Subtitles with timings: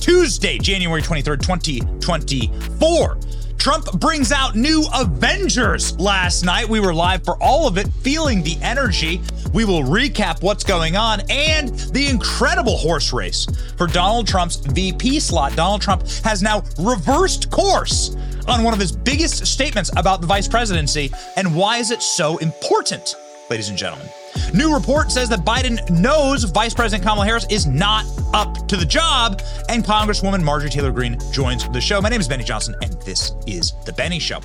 [0.00, 3.18] Tuesday, January 23rd, 2024.
[3.58, 6.66] Trump brings out new Avengers last night.
[6.66, 9.20] We were live for all of it, feeling the energy.
[9.52, 15.20] We will recap what's going on and the incredible horse race for Donald Trump's VP
[15.20, 15.54] slot.
[15.56, 18.16] Donald Trump has now reversed course
[18.48, 21.12] on one of his biggest statements about the vice presidency.
[21.36, 23.14] And why is it so important,
[23.50, 24.08] ladies and gentlemen?
[24.52, 28.86] New report says that Biden knows Vice President Kamala Harris is not up to the
[28.86, 32.00] job, and Congresswoman Marjorie Taylor Greene joins the show.
[32.00, 34.40] My name is Benny Johnson, and this is The Benny Show.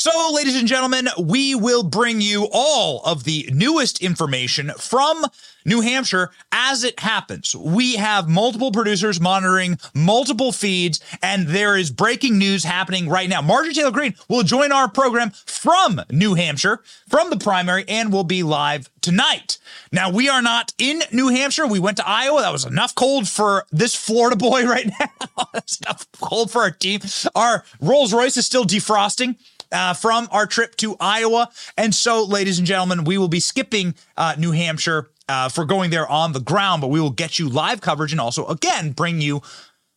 [0.00, 5.24] So, ladies and gentlemen, we will bring you all of the newest information from
[5.64, 7.52] New Hampshire as it happens.
[7.56, 13.42] We have multiple producers monitoring multiple feeds, and there is breaking news happening right now.
[13.42, 18.22] Marjorie Taylor Greene will join our program from New Hampshire, from the primary, and will
[18.22, 19.58] be live tonight.
[19.90, 21.66] Now, we are not in New Hampshire.
[21.66, 22.42] We went to Iowa.
[22.42, 25.48] That was enough cold for this Florida boy right now.
[25.52, 27.00] That's enough cold for our team.
[27.34, 29.34] Our Rolls Royce is still defrosting
[29.72, 31.50] uh, from our trip to Iowa.
[31.76, 35.90] And so, ladies and gentlemen, we will be skipping uh, New Hampshire uh, for going
[35.90, 39.20] there on the ground, but we will get you live coverage and also, again, bring
[39.20, 39.42] you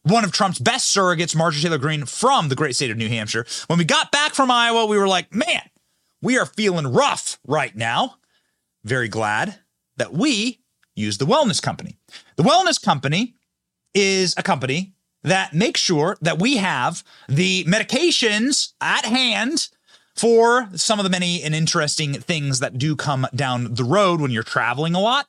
[0.03, 3.45] one of Trump's best surrogates, Marjorie Taylor Greene, from the great state of New Hampshire.
[3.67, 5.61] When we got back from Iowa, we were like, man,
[6.22, 8.16] we are feeling rough right now.
[8.83, 9.59] Very glad
[9.97, 10.59] that we
[10.95, 11.97] use the Wellness Company.
[12.35, 13.35] The Wellness Company
[13.94, 19.69] is a company that make sure that we have the medications at hand
[20.16, 24.31] for some of the many and interesting things that do come down the road when
[24.31, 25.28] you're traveling a lot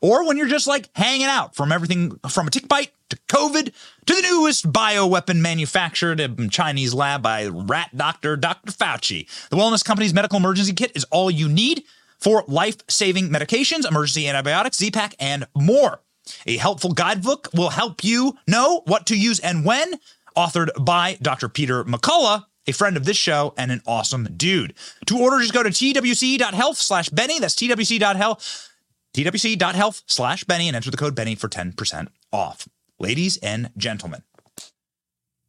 [0.00, 3.72] or when you're just like hanging out from everything from a tick bite to COVID
[4.06, 8.72] to the newest bioweapon manufactured in Chinese lab by rat doctor Dr.
[8.72, 9.28] Fauci.
[9.50, 11.84] The Wellness Company's medical emergency kit is all you need
[12.18, 16.00] for life saving medications, emergency antibiotics, Z-Pak, and more.
[16.46, 19.94] A helpful guidebook will help you know what to use and when,
[20.36, 21.48] authored by Dr.
[21.48, 24.74] Peter McCullough, a friend of this show and an awesome dude.
[25.06, 27.38] To order, just go to twc.health slash Benny.
[27.38, 28.70] That's twc.health,
[29.14, 32.68] twc.health slash Benny and enter the code Benny for 10% off.
[32.98, 34.22] Ladies and gentlemen,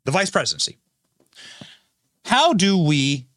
[0.05, 0.79] the vice presidency.
[2.25, 3.27] How do we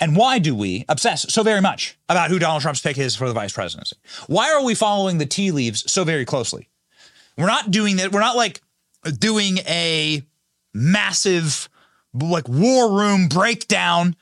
[0.00, 3.28] and why do we obsess so very much about who Donald Trump's pick is for
[3.28, 3.96] the vice presidency?
[4.26, 6.68] Why are we following the tea leaves so very closely?
[7.36, 8.12] We're not doing that.
[8.12, 8.60] We're not like
[9.18, 10.22] doing a
[10.74, 11.68] massive,
[12.14, 14.16] like, war room breakdown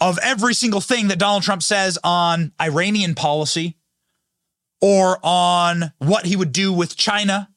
[0.00, 3.76] of every single thing that Donald Trump says on Iranian policy
[4.80, 7.48] or on what he would do with China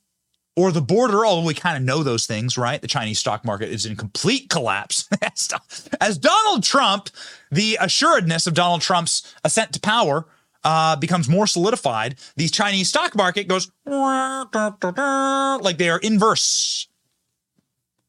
[0.55, 2.81] or the border, although we kind of know those things, right?
[2.81, 5.07] The Chinese stock market is in complete collapse.
[6.01, 7.09] As Donald Trump,
[7.51, 10.25] the assuredness of Donald Trump's ascent to power
[10.63, 16.87] uh, becomes more solidified, the Chinese stock market goes like they are inverse.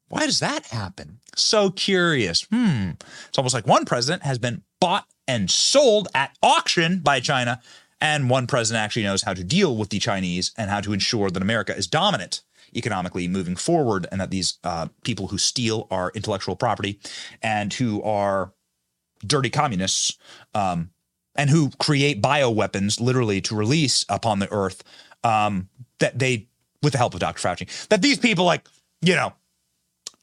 [0.09, 1.21] Why does that happen?
[1.37, 2.43] So curious.
[2.43, 2.91] Hmm.
[3.29, 7.63] It's almost like one president has been bought and sold at auction by China,
[8.03, 11.31] and one president actually knows how to deal with the Chinese and how to ensure
[11.31, 12.43] that America is dominant
[12.75, 16.99] economically moving forward, and that these uh, people who steal our intellectual property
[17.43, 18.53] and who are
[19.27, 20.17] dirty communists
[20.55, 20.91] um,
[21.37, 24.83] and who create bioweapons literally to release upon the earth,
[25.23, 26.49] um, that they,
[26.83, 27.47] with the help of Dr.
[27.47, 28.67] Fauci, that these people, like,
[29.01, 29.33] you know,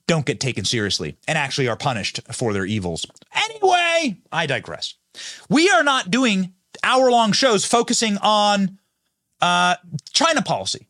[0.08, 3.06] don't get taken seriously and actually are punished for their evils.
[3.34, 4.96] Anyway, I digress.
[5.50, 6.54] We are not doing
[6.84, 8.80] hour long shows focusing on
[9.42, 9.76] uh,
[10.14, 10.88] China policy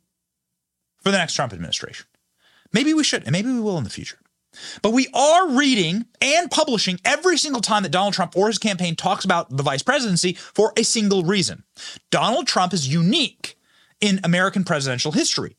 [1.02, 2.06] for the next Trump administration.
[2.74, 4.20] Maybe we should, and maybe we will in the future.
[4.82, 8.96] But we are reading and publishing every single time that Donald Trump or his campaign
[8.96, 11.64] talks about the vice presidency for a single reason.
[12.10, 13.58] Donald Trump is unique
[14.02, 15.56] in American presidential history.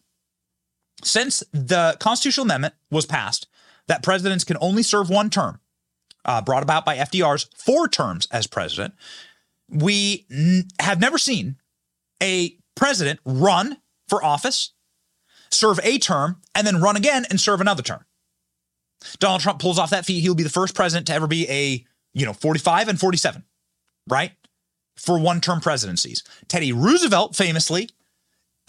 [1.03, 3.47] Since the constitutional amendment was passed
[3.87, 5.61] that presidents can only serve one term,
[6.25, 8.95] uh, brought about by FDR's four terms as president,
[9.71, 11.57] we n- have never seen
[12.23, 14.73] a president run for office,
[15.51, 18.05] serve a term, and then run again and serve another term.
[19.19, 20.21] Donald Trump pulls off that feat.
[20.21, 23.45] He'll be the first president to ever be a, you know, 45 and 47,
[24.09, 24.33] right?
[24.97, 26.23] For one term presidencies.
[26.49, 27.89] Teddy Roosevelt famously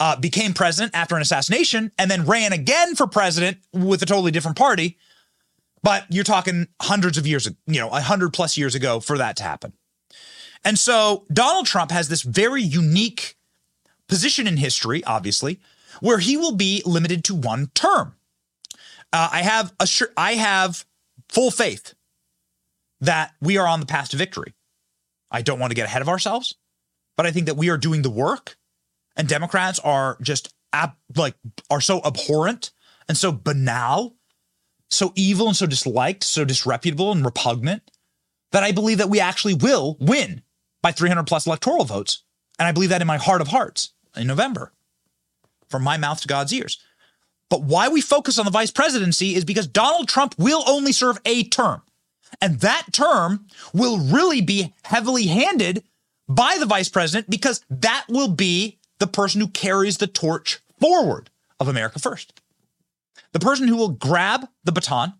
[0.00, 4.30] uh, became president after an assassination and then ran again for president with a totally
[4.30, 4.96] different party.
[5.82, 9.36] But you're talking hundreds of years, you know, a hundred plus years ago for that
[9.36, 9.72] to happen.
[10.64, 13.36] And so Donald Trump has this very unique
[14.08, 15.60] position in history, obviously,
[16.00, 18.14] where he will be limited to one term.
[19.12, 20.84] Uh, I have a I have
[21.28, 21.94] full faith
[23.00, 24.54] that we are on the path to victory.
[25.30, 26.54] I don't want to get ahead of ourselves,
[27.16, 28.56] but I think that we are doing the work,
[29.16, 31.34] and Democrats are just ab- like
[31.70, 32.70] are so abhorrent
[33.08, 34.14] and so banal,
[34.88, 37.90] so evil and so disliked, so disreputable and repugnant
[38.52, 40.42] that I believe that we actually will win
[40.82, 42.22] by 300 plus electoral votes.
[42.58, 44.72] And I believe that in my heart of hearts in November,
[45.68, 46.78] from my mouth to God's ears.
[47.48, 51.18] But why we focus on the vice presidency is because Donald Trump will only serve
[51.24, 51.82] a term.
[52.40, 55.84] And that term will really be heavily handed
[56.28, 61.28] by the vice president because that will be the person who carries the torch forward
[61.60, 62.40] of America First.
[63.32, 65.14] The person who will grab the baton,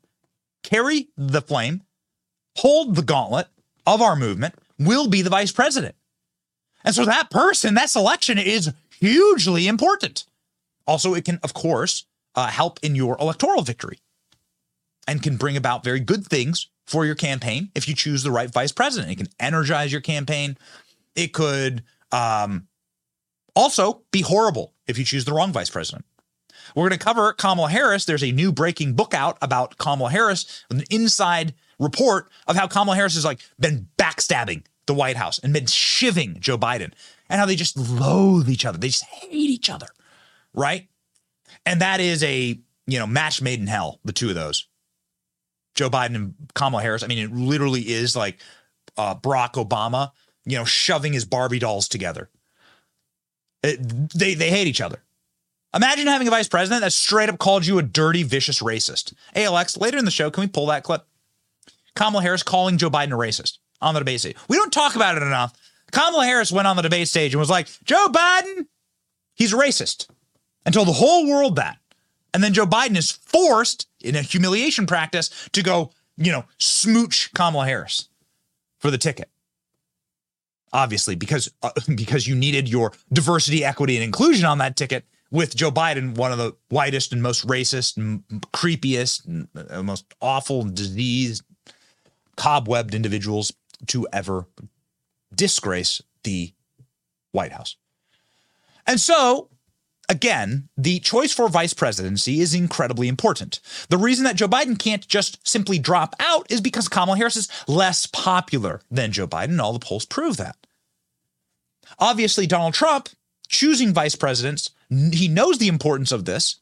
[0.63, 1.83] carry the flame,
[2.57, 3.49] hold the gauntlet
[3.87, 4.55] of our movement
[4.87, 5.95] will be the vice president.
[6.85, 10.25] And so that person, that selection is hugely important.
[10.87, 13.99] Also, it can, of course, uh, help in your electoral victory
[15.07, 18.51] and can bring about very good things for your campaign if you choose the right
[18.51, 19.13] vice president.
[19.13, 20.57] It can energize your campaign.
[21.15, 22.67] It could um,
[23.55, 26.05] also be horrible if you choose the wrong vice president.
[26.75, 28.05] We're going to cover Kamala Harris.
[28.05, 32.97] There's a new breaking book out about Kamala Harris, an inside report of how Kamala
[32.97, 36.93] Harris has like been backstabbing the White House and been shiving Joe Biden
[37.29, 38.79] and how they just loathe each other.
[38.79, 39.87] They just hate each other,
[40.55, 40.89] right?
[41.65, 44.67] And that is a, you know, match made in hell, the two of those.
[45.75, 47.03] Joe Biden and Kamala Harris.
[47.03, 48.41] I mean, it literally is like
[48.97, 50.11] uh, Barack Obama,
[50.45, 52.29] you know, shoving his Barbie dolls together.
[53.63, 55.03] It, they they hate each other.
[55.75, 59.15] Imagine having a vice president that straight up called you a dirty, vicious racist.
[59.35, 61.07] ALX, later in the show, can we pull that clip?
[61.95, 64.37] Kamala Harris calling Joe Biden a racist on the debate stage.
[64.49, 65.53] We don't talk about it enough.
[65.91, 68.67] Kamala Harris went on the debate stage and was like, Joe Biden,
[69.35, 70.09] he's racist,
[70.65, 71.77] and told the whole world that.
[72.33, 77.33] And then Joe Biden is forced in a humiliation practice to go, you know, smooch
[77.35, 78.09] Kamala Harris
[78.79, 79.29] for the ticket.
[80.73, 85.55] Obviously, because uh, because you needed your diversity, equity, and inclusion on that ticket with
[85.55, 90.63] Joe Biden, one of the whitest and most racist and creepiest and uh, most awful,
[90.63, 91.43] diseased,
[92.37, 93.53] cobwebbed individuals
[93.89, 94.47] to ever
[95.35, 96.53] disgrace the
[97.33, 97.77] White House.
[98.87, 99.49] And so
[100.09, 103.61] Again, the choice for vice presidency is incredibly important.
[103.89, 107.49] The reason that Joe Biden can't just simply drop out is because Kamala Harris is
[107.67, 110.57] less popular than Joe Biden, all the polls prove that.
[111.99, 113.09] Obviously, Donald Trump
[113.49, 116.57] choosing vice presidents, he knows the importance of this.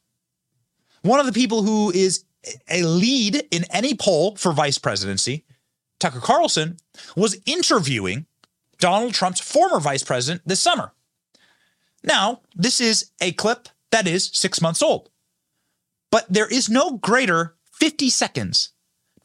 [1.01, 2.23] One of the people who is
[2.69, 5.45] a lead in any poll for vice presidency,
[5.99, 6.77] Tucker Carlson,
[7.15, 8.25] was interviewing
[8.79, 10.91] Donald Trump's former vice president this summer.
[12.03, 15.09] Now, this is a clip that is six months old,
[16.09, 18.69] but there is no greater 50 seconds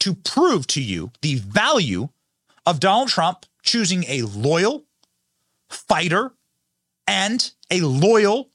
[0.01, 2.09] to prove to you the value
[2.67, 4.85] of Donald Trump choosing a loyal
[5.69, 6.33] fighter
[7.07, 8.51] and a loyal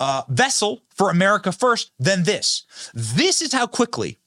[0.00, 2.64] uh, vessel for America first than this.
[2.94, 4.18] This is how quickly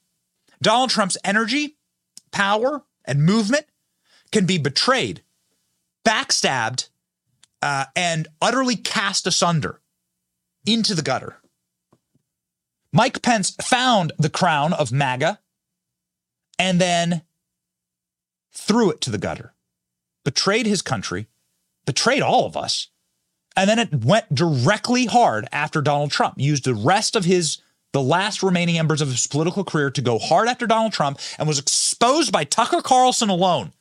[0.62, 1.76] Donald Trump's energy,
[2.30, 3.66] power, and movement
[4.32, 5.22] can be betrayed,
[6.06, 6.88] backstabbed,
[7.62, 9.80] uh, and utterly cast asunder
[10.66, 11.36] into the gutter.
[12.92, 15.38] Mike Pence found the crown of MAGA
[16.58, 17.22] and then
[18.52, 19.54] threw it to the gutter,
[20.24, 21.26] betrayed his country,
[21.86, 22.88] betrayed all of us.
[23.56, 27.58] And then it went directly hard after Donald Trump, used the rest of his,
[27.92, 31.46] the last remaining embers of his political career to go hard after Donald Trump and
[31.48, 33.72] was exposed by Tucker Carlson alone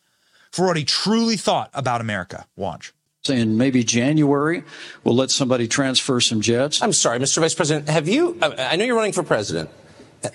[0.51, 2.46] for what he truly thought about America.
[2.56, 4.63] Watch saying maybe January
[5.03, 6.82] we'll let somebody transfer some jets.
[6.82, 7.39] I'm sorry, Mr.
[7.39, 7.89] Vice President.
[7.89, 8.38] Have you?
[8.41, 9.70] I know you're running for president.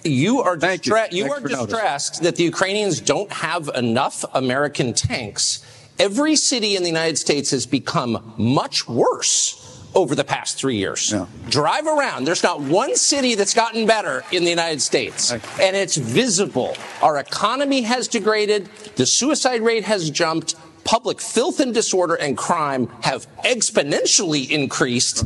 [0.02, 1.26] You are distra- you.
[1.26, 5.64] you are distressed that the Ukrainians don't have enough American tanks.
[5.98, 11.12] Every city in the United States has become much worse over the past three years.
[11.12, 11.26] Yeah.
[11.48, 12.24] Drive around.
[12.24, 15.32] There's not one city that's gotten better in the United States.
[15.32, 16.76] And it's visible.
[17.02, 18.68] Our economy has degraded.
[18.96, 25.24] The suicide rate has jumped public filth and disorder and crime have exponentially increased.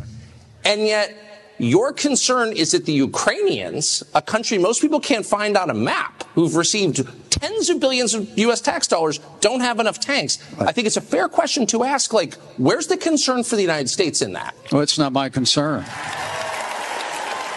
[0.64, 1.16] And yet,
[1.58, 6.24] your concern is that the Ukrainians, a country most people can't find on a map,
[6.34, 8.60] who've received tens of billions of U.S.
[8.60, 10.38] tax dollars, don't have enough tanks.
[10.60, 13.88] I think it's a fair question to ask, like, where's the concern for the United
[13.88, 14.54] States in that?
[14.72, 15.84] Well, it's not my concern.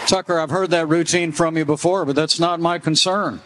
[0.06, 3.40] Tucker, I've heard that routine from you before, but that's not my concern.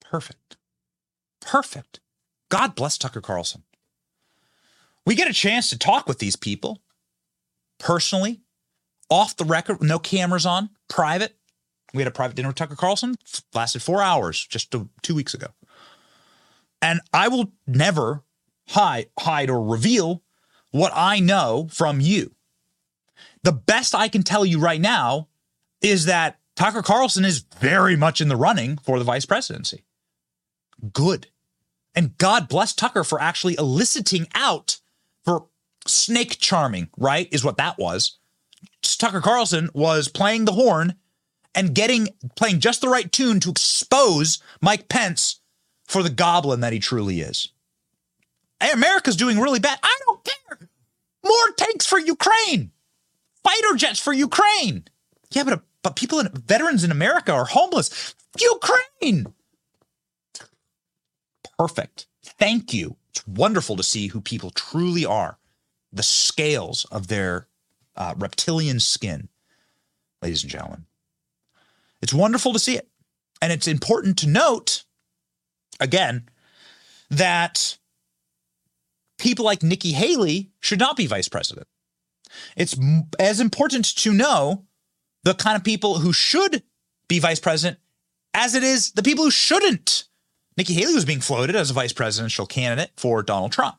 [0.00, 0.48] Perfect
[1.48, 2.00] perfect.
[2.50, 3.62] God bless Tucker Carlson.
[5.06, 6.82] We get a chance to talk with these people
[7.78, 8.40] personally,
[9.10, 11.36] off the record, no cameras on, private.
[11.94, 13.16] We had a private dinner with Tucker Carlson,
[13.54, 15.48] lasted four hours just two weeks ago.
[16.82, 18.22] And I will never
[18.68, 20.22] hide, hide or reveal
[20.70, 22.34] what I know from you.
[23.42, 25.28] The best I can tell you right now
[25.80, 29.84] is that Tucker Carlson is very much in the running for the vice presidency.
[30.92, 31.28] Good.
[31.94, 34.78] And God bless Tucker for actually eliciting out
[35.88, 37.28] snake charming, right?
[37.32, 38.18] Is what that was.
[38.82, 40.94] Tucker Carlson was playing the horn
[41.54, 45.40] and getting playing just the right tune to expose Mike Pence
[45.86, 47.50] for the goblin that he truly is.
[48.72, 49.78] America's doing really bad.
[49.82, 50.68] I don't care.
[51.24, 52.70] More tanks for Ukraine.
[53.42, 54.84] Fighter jets for Ukraine.
[55.30, 58.14] Yeah, but but people in veterans in America are homeless.
[58.38, 59.32] Ukraine.
[61.58, 62.06] Perfect.
[62.24, 62.96] Thank you.
[63.10, 65.38] It's wonderful to see who people truly are.
[65.98, 67.48] The scales of their
[67.96, 69.28] uh, reptilian skin,
[70.22, 70.86] ladies and gentlemen.
[72.00, 72.88] It's wonderful to see it.
[73.42, 74.84] And it's important to note,
[75.80, 76.28] again,
[77.10, 77.78] that
[79.18, 81.66] people like Nikki Haley should not be vice president.
[82.56, 82.76] It's
[83.18, 84.66] as important to know
[85.24, 86.62] the kind of people who should
[87.08, 87.80] be vice president
[88.34, 90.04] as it is the people who shouldn't.
[90.56, 93.78] Nikki Haley was being floated as a vice presidential candidate for Donald Trump.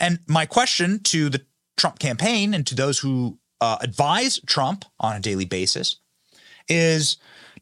[0.00, 1.42] And my question to the
[1.76, 5.96] Trump campaign and to those who uh, advise Trump on a daily basis
[6.68, 7.16] is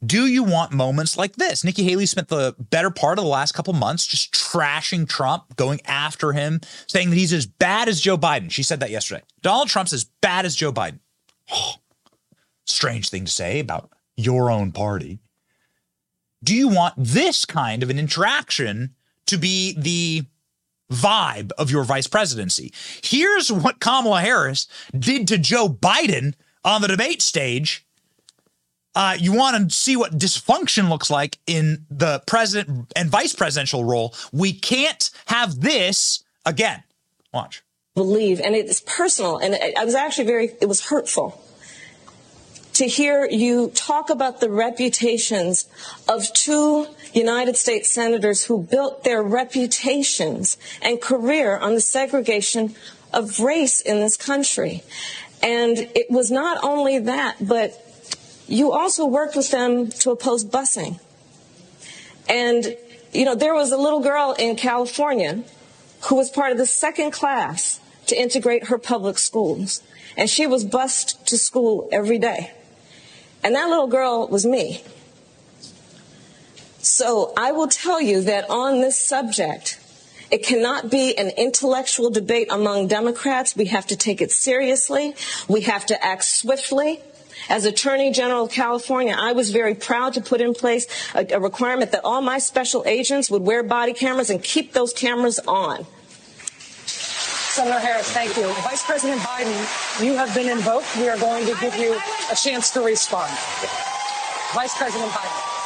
[0.04, 1.64] do you want moments like this?
[1.64, 5.80] Nikki Haley spent the better part of the last couple months just trashing Trump, going
[5.86, 8.50] after him, saying that he's as bad as Joe Biden.
[8.50, 9.22] She said that yesterday.
[9.42, 10.98] Donald Trump's as bad as Joe Biden.
[11.50, 11.74] Oh,
[12.66, 15.18] strange thing to say about your own party.
[16.44, 18.94] Do you want this kind of an interaction
[19.26, 20.26] to be the
[20.90, 22.72] vibe of your vice presidency?
[23.02, 24.66] Here's what Kamala Harris
[24.96, 27.86] did to Joe Biden on the debate stage
[28.96, 33.84] uh, you want to see what dysfunction looks like in the president and vice presidential
[33.84, 34.14] role.
[34.32, 36.82] We can't have this again.
[37.32, 37.62] Watch.
[37.94, 41.40] Believe, and it's personal, and I was actually very, it was hurtful
[42.76, 45.66] to hear you talk about the reputations
[46.06, 52.74] of two United States senators who built their reputations and career on the segregation
[53.14, 54.82] of race in this country.
[55.42, 57.82] And it was not only that, but
[58.46, 61.00] you also worked with them to oppose busing.
[62.28, 62.76] And,
[63.10, 65.44] you know, there was a little girl in California
[66.02, 69.82] who was part of the second class to integrate her public schools.
[70.14, 72.52] And she was bused to school every day.
[73.46, 74.82] And that little girl was me.
[76.78, 79.78] So I will tell you that on this subject,
[80.32, 83.54] it cannot be an intellectual debate among Democrats.
[83.54, 85.14] We have to take it seriously.
[85.46, 86.98] We have to act swiftly.
[87.48, 91.38] As Attorney General of California, I was very proud to put in place a, a
[91.38, 95.86] requirement that all my special agents would wear body cameras and keep those cameras on.
[97.56, 98.52] Senator Harris, thank you.
[98.64, 100.94] Vice President Biden, you have been invoked.
[100.98, 101.98] We are going to give you
[102.30, 103.30] a chance to respond.
[104.52, 105.56] Vice President Biden.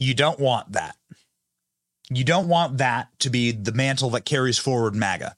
[0.00, 0.96] You don't want that.
[2.10, 5.36] You don't want that to be the mantle that carries forward MAGA.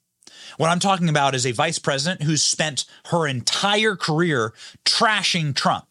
[0.57, 4.55] What I'm talking about is a vice president who's spent her entire career
[4.87, 5.85] trashing Trump.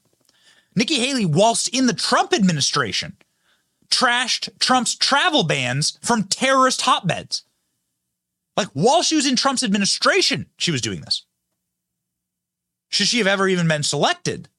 [0.78, 3.18] Nikki Haley, whilst in the Trump administration,
[3.90, 7.44] trashed Trump's travel bans from terrorist hotbeds.
[8.56, 11.26] Like while she was in Trump's administration, she was doing this.
[12.90, 14.50] Should she have ever even been selected?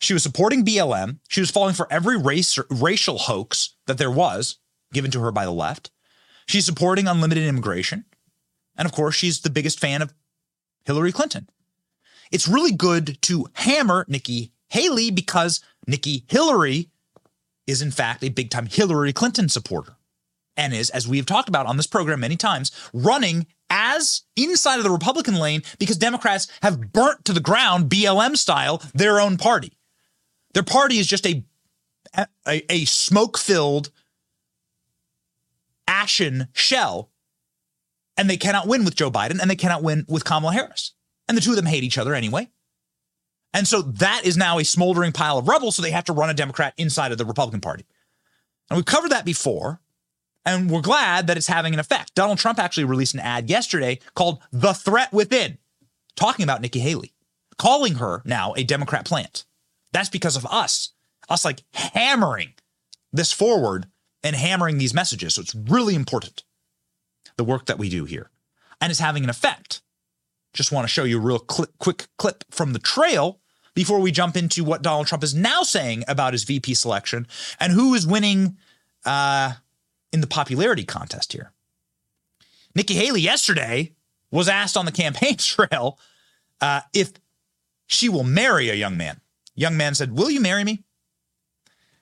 [0.00, 1.18] She was supporting BLM.
[1.28, 4.56] She was falling for every race racial hoax that there was
[4.94, 5.90] given to her by the left.
[6.46, 8.06] She's supporting unlimited immigration.
[8.78, 10.14] And of course, she's the biggest fan of
[10.86, 11.50] Hillary Clinton.
[12.32, 16.90] It's really good to hammer Nikki Haley because Nikki Hillary
[17.66, 19.96] is, in fact, a big time Hillary Clinton supporter
[20.56, 24.78] and is, as we have talked about on this program many times, running as inside
[24.78, 29.36] of the Republican lane because Democrats have burnt to the ground, BLM style, their own
[29.36, 29.76] party.
[30.54, 31.44] Their party is just a,
[32.46, 33.90] a, a smoke filled
[35.86, 37.10] ashen shell.
[38.16, 40.92] And they cannot win with Joe Biden and they cannot win with Kamala Harris.
[41.28, 42.48] And the two of them hate each other anyway.
[43.56, 45.72] And so that is now a smoldering pile of rubble.
[45.72, 47.86] So they have to run a Democrat inside of the Republican Party.
[48.68, 49.80] And we've covered that before.
[50.44, 52.14] And we're glad that it's having an effect.
[52.14, 55.56] Donald Trump actually released an ad yesterday called The Threat Within,
[56.16, 57.14] talking about Nikki Haley,
[57.56, 59.46] calling her now a Democrat plant.
[59.90, 60.90] That's because of us,
[61.30, 62.52] us like hammering
[63.10, 63.86] this forward
[64.22, 65.34] and hammering these messages.
[65.34, 66.44] So it's really important,
[67.38, 68.30] the work that we do here.
[68.82, 69.80] And it's having an effect.
[70.52, 73.40] Just want to show you a real cl- quick clip from the trail
[73.76, 77.26] before we jump into what Donald Trump is now saying about his VP selection
[77.60, 78.56] and who is winning
[79.04, 79.52] uh,
[80.12, 81.52] in the popularity contest here.
[82.74, 83.92] Nikki Haley yesterday
[84.30, 85.98] was asked on the campaign trail
[86.60, 87.12] uh, if
[87.86, 89.20] she will marry a young man.
[89.54, 90.82] Young man said, "Will you marry me?"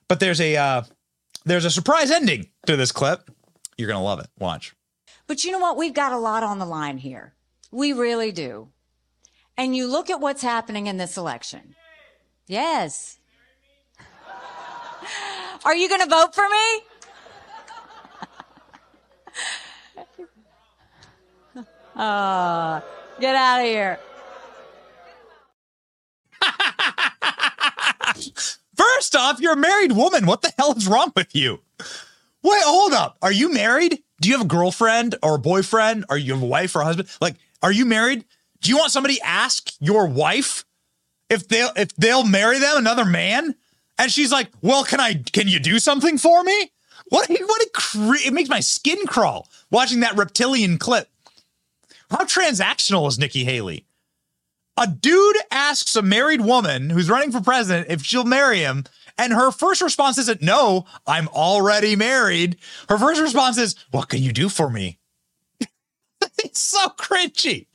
[0.08, 0.82] But there's a uh,
[1.44, 3.30] there's a surprise ending to this clip.
[3.76, 4.28] You're gonna love it.
[4.38, 4.74] Watch.
[5.26, 5.76] But you know what?
[5.76, 7.34] We've got a lot on the line here.
[7.70, 8.68] We really do.
[9.56, 11.76] And you look at what's happening in this election.
[12.46, 13.18] Yes.
[15.64, 16.80] Are you going to vote for me?
[21.96, 22.80] uh,
[23.20, 23.98] get out of here.
[28.76, 30.26] First off, you're a married woman.
[30.26, 31.60] What the hell is wrong with you?
[32.42, 33.16] Wait, hold up.
[33.22, 34.02] Are you married?
[34.20, 36.04] Do you have a girlfriend or a boyfriend?
[36.08, 37.08] Are you have a wife or a husband?
[37.20, 38.24] Like, are you married?
[38.64, 40.64] Do you want somebody ask your wife
[41.28, 43.54] if they'll if they'll marry them another man?
[43.98, 45.22] And she's like, "Well, can I?
[45.32, 46.72] Can you do something for me?"
[47.10, 47.28] What?
[47.28, 47.62] What?
[47.62, 51.10] A cre- it makes my skin crawl watching that reptilian clip.
[52.10, 53.84] How transactional is Nikki Haley?
[54.78, 58.84] A dude asks a married woman who's running for president if she'll marry him,
[59.18, 62.56] and her first response isn't, No, I'm already married.
[62.88, 64.98] Her first response is, What can you do for me?
[66.38, 67.66] it's so cringy.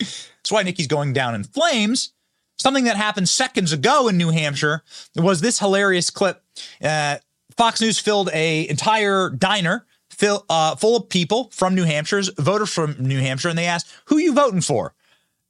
[0.49, 2.11] That's why Nikki's going down in flames.
[2.57, 4.81] Something that happened seconds ago in New Hampshire
[5.15, 6.43] was this hilarious clip.
[6.83, 7.17] Uh,
[7.55, 12.73] Fox News filled a entire diner fill, uh, full of people from New Hampshire's voters
[12.73, 14.95] from New Hampshire, and they asked, "Who you voting for?"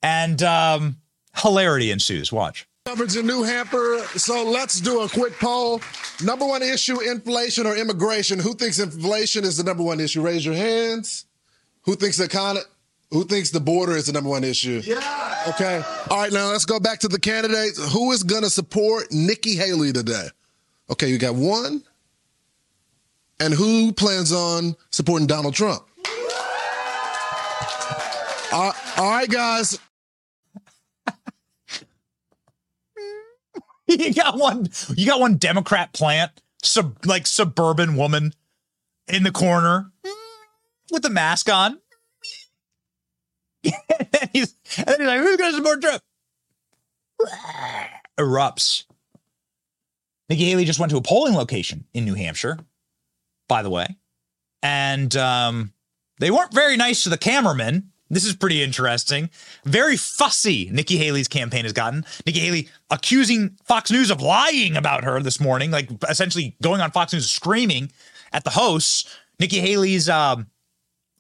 [0.04, 0.98] And um,
[1.34, 2.34] hilarity ensues.
[2.34, 2.68] Watch.
[2.86, 4.00] Coverage in New Hampshire.
[4.18, 5.80] So let's do a quick poll.
[6.22, 8.38] Number one issue: inflation or immigration?
[8.38, 10.22] Who thinks inflation is the number one issue?
[10.22, 11.26] Raise your hands.
[11.84, 12.66] Who thinks the economy?
[13.12, 14.82] Who thinks the border is the number one issue?
[14.84, 15.44] Yeah.
[15.48, 15.82] Okay.
[16.10, 17.94] All right, now let's go back to the candidates.
[17.94, 20.28] Who is going to support Nikki Haley today?
[20.92, 21.84] Okay, you got one.
[23.40, 25.84] And who plans on supporting Donald Trump?
[28.52, 29.80] all right, guys.
[33.88, 34.70] you got one.
[34.96, 38.34] You got one Democrat plant, sub like suburban woman,
[39.08, 39.92] in the corner
[40.92, 41.80] with the mask on.
[43.64, 43.74] And,
[44.34, 46.04] he's, and he's like, "Who's going to support Trump?"
[48.20, 48.86] Erupts.
[50.30, 52.60] Nikki Haley just went to a polling location in New Hampshire,
[53.48, 53.98] by the way,
[54.62, 55.74] and um,
[56.20, 57.92] they weren't very nice to the cameraman.
[58.12, 59.30] This is pretty interesting.
[59.66, 62.06] Very fussy, Nikki Haley's campaign has gotten.
[62.26, 66.92] Nikki Haley accusing Fox News of lying about her this morning, like essentially going on
[66.92, 67.92] Fox News screaming
[68.34, 69.16] at the hosts.
[69.40, 70.48] Nikki Haley's um,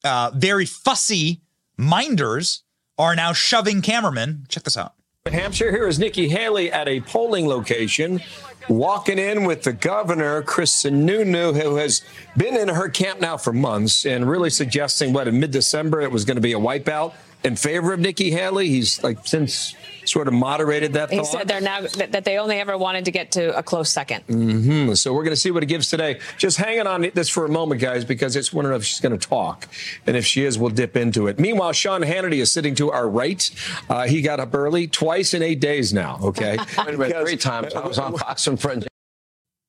[0.03, 1.41] uh, very fussy
[1.79, 2.63] minders
[2.97, 4.45] are now shoving cameramen.
[4.49, 4.93] Check this out.
[5.25, 8.19] Hampshire, here is Nikki Haley at a polling location,
[8.67, 12.01] walking in with the governor, Chris Sununu, who has
[12.35, 16.11] been in her camp now for months and really suggesting, what, in mid December, it
[16.11, 17.13] was going to be a wipeout
[17.43, 18.69] in favor of Nikki Haley.
[18.69, 19.75] He's like since
[20.09, 21.09] sort of moderated that.
[21.09, 21.27] He thought.
[21.27, 24.93] said they're now that they only ever wanted to get to a close 2nd mm-hmm.
[24.93, 26.19] So we're going to see what it gives today.
[26.37, 29.27] Just hanging on this for a moment, guys, because it's wondering if she's going to
[29.27, 29.67] talk,
[30.05, 31.39] and if she is, we'll dip into it.
[31.39, 33.49] Meanwhile, Sean Hannity is sitting to our right.
[33.89, 36.19] Uh, he got up early twice in eight days now.
[36.21, 37.73] Okay, three times.
[37.73, 38.87] I was on Fox and Friends.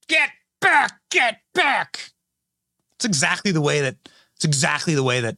[0.09, 1.01] Get back!
[1.11, 2.11] Get back!
[2.97, 3.97] It's exactly the way that.
[4.37, 5.37] It's exactly the way that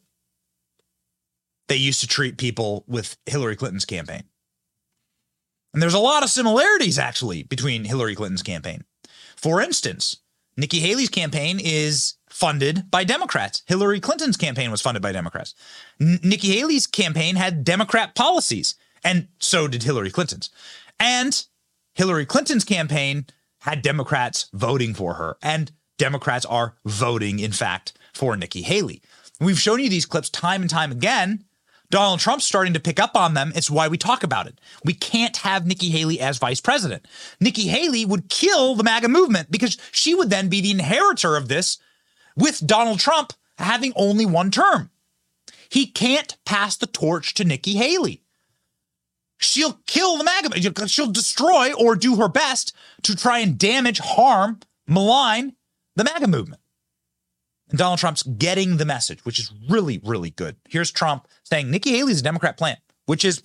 [1.69, 4.25] they used to treat people with Hillary Clinton's campaign.
[5.73, 8.85] And there's a lot of similarities actually between Hillary Clinton's campaign.
[9.37, 10.19] For instance,
[10.57, 13.63] Nikki Haley's campaign is funded by Democrats.
[13.67, 15.55] Hillary Clinton's campaign was funded by Democrats.
[16.01, 20.51] N- Nikki Haley's campaign had Democrat policies, and so did Hillary Clinton's.
[21.01, 21.45] And
[21.95, 23.27] Hillary Clinton's campaign
[23.61, 29.03] had Democrats voting for her, and Democrats are voting, in fact, for Nikki Haley.
[29.41, 31.45] We've shown you these clips time and time again
[31.93, 33.53] Donald Trump's starting to pick up on them.
[33.55, 34.59] It's why we talk about it.
[34.83, 37.07] We can't have Nikki Haley as vice president.
[37.39, 41.49] Nikki Haley would kill the MAGA movement because she would then be the inheritor of
[41.49, 41.79] this
[42.35, 44.91] with Donald Trump having only one term.
[45.69, 48.23] He can't pass the torch to Nikki Haley.
[49.37, 50.89] She'll kill the MAGA.
[50.89, 55.57] She'll destroy or do her best to try and damage, harm, malign
[55.95, 56.62] the MAGA movement.
[57.73, 60.57] And Donald Trump's getting the message, which is really, really good.
[60.69, 63.41] Here's Trump saying Nikki Haley's a Democrat plant, which is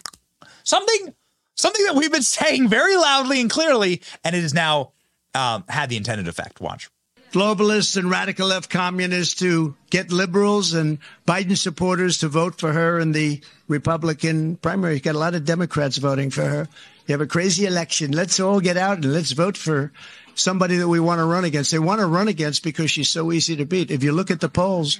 [0.63, 1.13] something
[1.55, 4.91] something that we've been saying very loudly and clearly, and it has now
[5.33, 6.59] um, had the intended effect.
[6.59, 6.89] Watch.
[7.31, 12.99] Globalists and radical left communists to get liberals and Biden supporters to vote for her
[12.99, 14.95] in the Republican primary.
[14.95, 16.67] You got a lot of Democrats voting for her.
[17.05, 18.11] You have a crazy election.
[18.11, 19.91] Let's all get out and let's vote for
[20.39, 21.71] somebody that we want to run against.
[21.71, 23.91] They want to run against because she's so easy to beat.
[23.91, 24.99] If you look at the polls,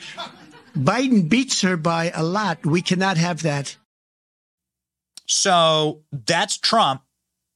[0.76, 2.66] Biden beats her by a lot.
[2.66, 3.78] We cannot have that.
[5.28, 7.02] So that's Trump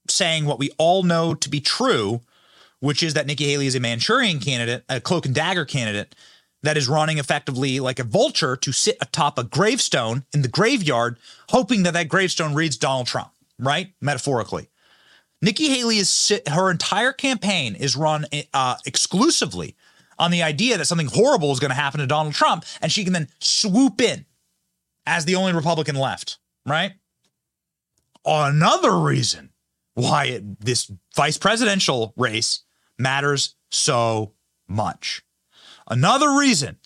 [0.08, 2.20] saying what we all know to be true,
[2.80, 6.14] which is that Nikki Haley is a Manchurian candidate, a cloak and dagger candidate
[6.62, 11.18] that is running effectively like a vulture to sit atop a gravestone in the graveyard,
[11.48, 13.92] hoping that that gravestone reads Donald Trump, right?
[14.00, 14.68] Metaphorically.
[15.42, 18.24] Nikki Haley is her entire campaign is run
[18.54, 19.76] uh, exclusively
[20.18, 23.02] on the idea that something horrible is going to happen to Donald Trump, and she
[23.02, 24.24] can then swoop in
[25.04, 26.92] as the only Republican left, right?
[28.24, 29.50] Another reason
[29.94, 32.60] why it, this vice presidential race
[32.98, 34.34] matters so
[34.68, 35.22] much.
[35.88, 36.78] Another reason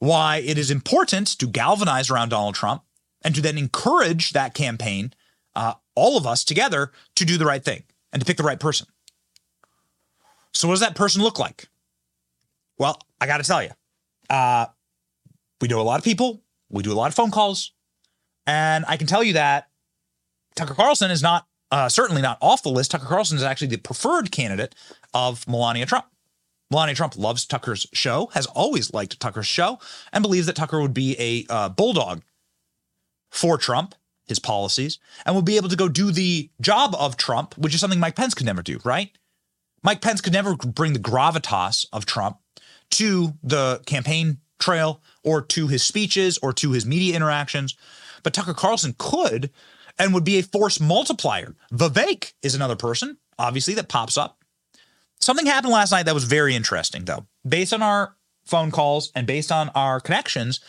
[0.00, 2.82] why it is important to galvanize around Donald Trump
[3.22, 5.12] and to then encourage that campaign,
[5.54, 7.82] uh, all of us together, to do the right thing
[8.12, 8.86] and to pick the right person.
[10.54, 11.68] So, what does that person look like?
[12.78, 13.70] Well, I got to tell you,
[14.30, 14.66] uh,
[15.60, 17.72] we know a lot of people, we do a lot of phone calls,
[18.46, 19.68] and I can tell you that
[20.54, 22.90] Tucker Carlson is not uh, certainly not off the list.
[22.90, 24.74] Tucker Carlson is actually the preferred candidate
[25.12, 26.06] of Melania Trump.
[26.70, 29.78] Melania Trump loves Tucker's show, has always liked Tucker's show,
[30.12, 32.22] and believes that Tucker would be a uh, bulldog
[33.30, 33.94] for Trump,
[34.28, 37.80] his policies, and will be able to go do the job of Trump, which is
[37.80, 39.10] something Mike Pence could never do, right?
[39.82, 42.38] Mike Pence could never bring the gravitas of Trump
[42.90, 47.76] to the campaign trail or to his speeches or to his media interactions.
[48.22, 49.50] But Tucker Carlson could
[49.98, 51.54] and would be a force multiplier.
[51.72, 54.42] Vivek is another person, obviously, that pops up.
[55.20, 57.26] Something happened last night that was very interesting, though.
[57.46, 60.60] Based on our phone calls and based on our connections,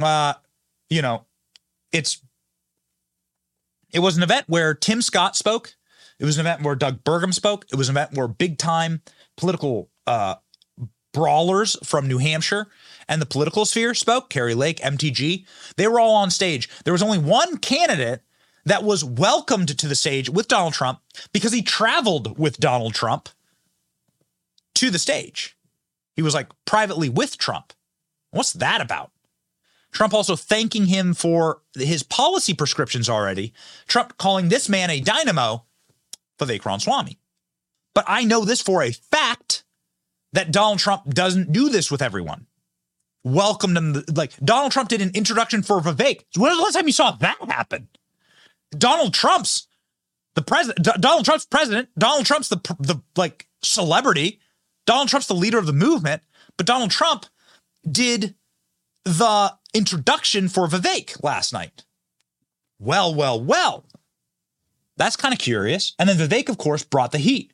[0.00, 0.34] uh,
[0.88, 1.26] you know,
[1.92, 2.22] it's
[3.92, 5.74] it was an event where Tim Scott spoke.
[6.18, 7.66] It was an event where Doug Burgum spoke.
[7.72, 9.02] It was an event where big time
[9.36, 10.36] political uh,
[11.12, 12.68] brawlers from New Hampshire
[13.08, 14.30] and the political sphere spoke.
[14.30, 15.44] Kari Lake, MTG,
[15.76, 16.68] they were all on stage.
[16.84, 18.22] There was only one candidate
[18.64, 21.00] that was welcomed to the stage with Donald Trump
[21.32, 23.28] because he traveled with Donald Trump
[24.74, 25.56] to the stage.
[26.14, 27.72] He was like privately with Trump.
[28.30, 29.11] What's that about?
[29.92, 33.52] Trump also thanking him for his policy prescriptions already.
[33.86, 35.64] Trump calling this man a dynamo,
[36.38, 37.18] Vivek Ramaswamy.
[37.94, 39.64] But I know this for a fact
[40.32, 42.46] that Donald Trump doesn't do this with everyone.
[43.24, 46.24] Welcomed him, like Donald Trump did an introduction for Vivek.
[46.36, 47.88] When was the last time you saw that happen?
[48.76, 49.68] Donald Trump's
[50.34, 50.84] the president.
[50.84, 51.90] D- Donald Trump's president.
[51.96, 54.40] Donald Trump's the the like celebrity.
[54.86, 56.22] Donald Trump's the leader of the movement.
[56.56, 57.26] But Donald Trump
[57.88, 58.34] did
[59.04, 61.84] the introduction for Vivek last night.
[62.78, 63.84] Well, well, well.
[64.96, 65.94] That's kind of curious.
[65.98, 67.52] And then Vivek, of course, brought the heat.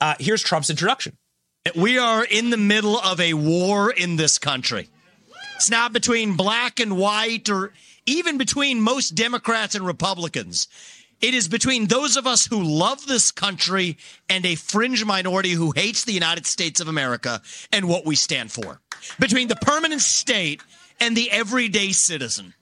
[0.00, 1.16] Uh, here's Trump's introduction.
[1.76, 4.88] We are in the middle of a war in this country.
[5.56, 7.72] It's not between black and white or
[8.06, 10.68] even between most Democrats and Republicans.
[11.20, 13.98] It is between those of us who love this country
[14.30, 18.50] and a fringe minority who hates the United States of America and what we stand
[18.50, 18.80] for.
[19.18, 20.62] Between the permanent state
[21.00, 22.54] and the everyday citizen.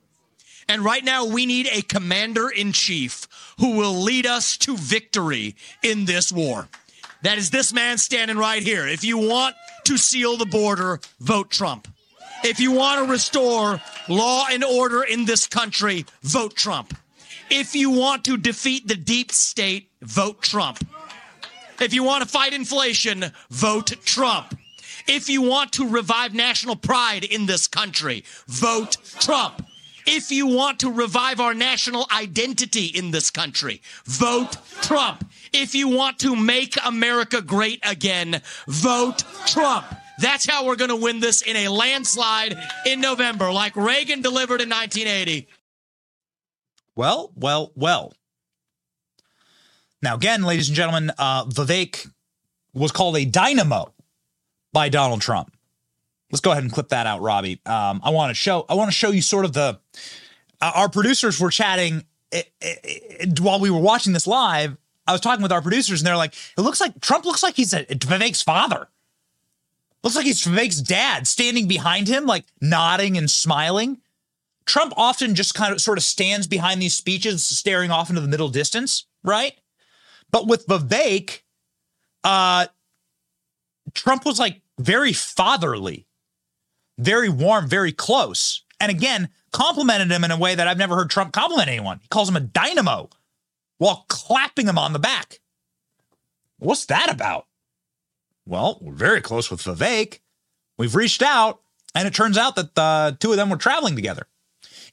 [0.69, 3.27] And right now, we need a commander in chief
[3.59, 6.69] who will lead us to victory in this war.
[7.23, 8.87] That is this man standing right here.
[8.87, 11.89] If you want to seal the border, vote Trump.
[12.45, 16.97] If you want to restore law and order in this country, vote Trump.
[17.51, 20.87] If you want to defeat the deep state, vote Trump.
[21.81, 24.57] If you want to fight inflation, vote Trump.
[25.09, 29.67] If you want to revive national pride in this country, vote Trump.
[30.07, 35.31] If you want to revive our national identity in this country, vote Trump.
[35.55, 39.87] If you want to make America great again, vote Trump.
[40.19, 44.61] That's how we're going to win this in a landslide in November, like Reagan delivered
[44.61, 45.49] in 1980.
[46.97, 48.13] Well, well, well.
[50.03, 52.11] Now, again, ladies and gentlemen, uh, Vivek
[52.75, 53.95] was called a dynamo
[54.79, 55.53] by Donald Trump.
[56.31, 57.61] Let's go ahead and clip that out, Robbie.
[57.67, 58.65] Um, I want to show.
[58.69, 59.81] I want to show you sort of the.
[60.61, 64.77] Uh, our producers were chatting it, it, it, while we were watching this live.
[65.05, 67.57] I was talking with our producers, and they're like, "It looks like Trump looks like
[67.57, 68.87] he's a, Vivek's father."
[70.05, 73.99] Looks like he's Vivek's dad standing behind him, like nodding and smiling.
[74.65, 78.29] Trump often just kind of sort of stands behind these speeches, staring off into the
[78.29, 79.55] middle distance, right?
[80.31, 81.41] But with Vivek,
[82.23, 82.67] uh,
[83.95, 86.07] Trump was like very fatherly,
[86.99, 88.63] very warm, very close.
[88.81, 91.99] And again, complimented him in a way that I've never heard Trump compliment anyone.
[92.01, 93.11] He calls him a dynamo.
[93.79, 95.41] while clapping him on the back.
[96.59, 97.47] What's that about?
[98.45, 100.19] Well, we're very close with Vivek.
[100.77, 101.61] We've reached out,
[101.95, 104.27] and it turns out that the two of them were traveling together.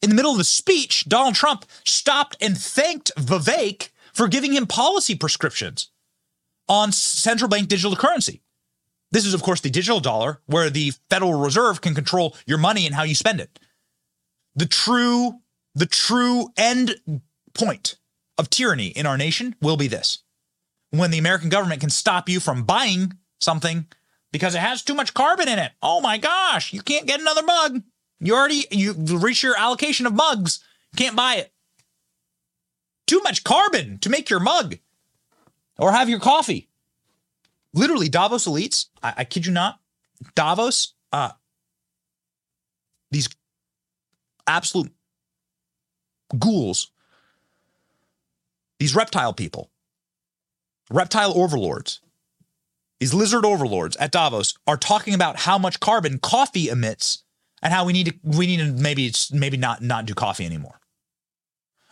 [0.01, 4.67] In the middle of the speech, Donald Trump stopped and thanked Vivek for giving him
[4.67, 5.89] policy prescriptions
[6.67, 8.41] on central bank digital currency.
[9.15, 12.86] This is, of course, the digital dollar, where the Federal Reserve can control your money
[12.86, 13.60] and how you spend it.
[14.56, 15.39] The true,
[15.73, 16.97] the true end
[17.54, 17.95] point
[18.38, 20.23] of tyranny in our nation will be this
[20.89, 23.88] when the American government can stop you from buying something
[24.34, 25.71] because it has too much carbon in it.
[25.82, 27.84] Oh my gosh, you can't get another mug.
[28.19, 30.60] You already you reach your allocation of mugs.
[30.97, 31.54] Can't buy it.
[33.08, 34.75] Too much carbon to make your mug
[35.80, 36.67] or have your coffee.
[37.75, 39.79] Literally, Davos elites, I, I kid you not,
[40.33, 41.31] Davos, uh,
[43.11, 43.27] these
[44.47, 44.91] absolute
[46.39, 46.91] ghouls,
[48.79, 49.69] these reptile people,
[50.89, 51.99] reptile overlords,
[52.99, 57.23] these lizard overlords at Davos are talking about how much carbon coffee emits
[57.61, 60.79] and how we need to we need to maybe maybe not not do coffee anymore.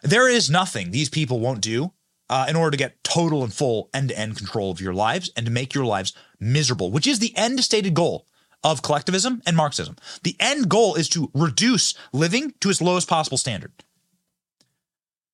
[0.01, 1.91] There is nothing these people won't do
[2.33, 5.29] uh, in order to get total and full end to end control of your lives
[5.37, 8.25] and to make your lives miserable, which is the end stated goal
[8.63, 9.95] of collectivism and Marxism.
[10.23, 13.71] The end goal is to reduce living to its lowest possible standard.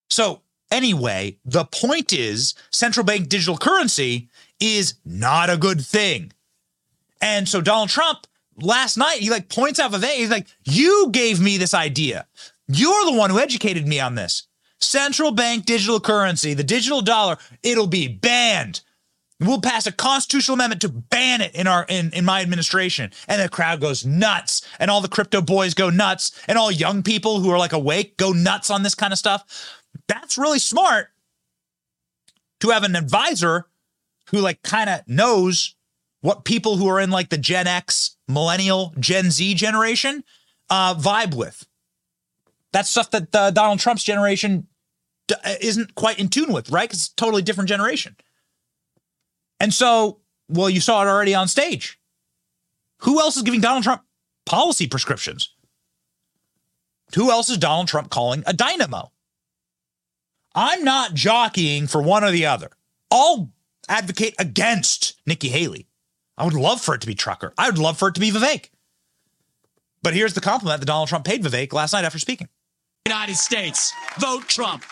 [0.10, 4.28] So, anyway, the point is central bank digital currency
[4.60, 6.34] is not a good thing.
[7.22, 11.40] And so Donald Trump last night, he like points out Vivek, he's like, you gave
[11.40, 12.28] me this idea.
[12.68, 14.49] You're the one who educated me on this.
[14.82, 18.82] Central bank digital currency, the digital dollar, it'll be banned.
[19.42, 23.12] We'll pass a constitutional amendment to ban it in our in, in my administration.
[23.28, 24.68] And the crowd goes nuts.
[24.80, 26.32] And all the crypto boys go nuts.
[26.48, 29.80] And all young people who are like awake go nuts on this kind of stuff.
[30.08, 31.08] That's really smart
[32.60, 33.68] to have an advisor
[34.30, 35.76] who like kind of knows
[36.22, 40.24] what people who are in like the Gen X, millennial, Gen Z generation
[40.70, 41.66] uh, vibe with.
[42.72, 44.68] That's stuff that uh, Donald Trump's generation
[45.32, 46.90] Uh, isn't quite in tune with, right?
[46.90, 48.16] Because it's totally different generation.
[49.60, 52.00] And so, well, you saw it already on stage.
[53.00, 54.04] Who else is giving Donald Trump
[54.46, 55.54] policy prescriptions?
[57.16, 59.12] Who else is Donald Trump calling a dynamo?
[60.56, 62.72] I'm not jockeying for one or the other.
[63.12, 63.52] I'll
[63.88, 65.88] advocate against Nikki Haley.
[66.38, 67.54] I would love for it to be Trucker.
[67.58, 68.70] I would love for it to be Vivek.
[70.02, 72.48] But here's the compliment that Donald Trump paid Vivek last night after speaking.
[73.06, 74.84] United States, vote Trump.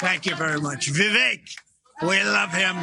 [0.00, 0.90] Thank you very much.
[0.92, 1.56] Vivek,
[2.02, 2.76] we love him.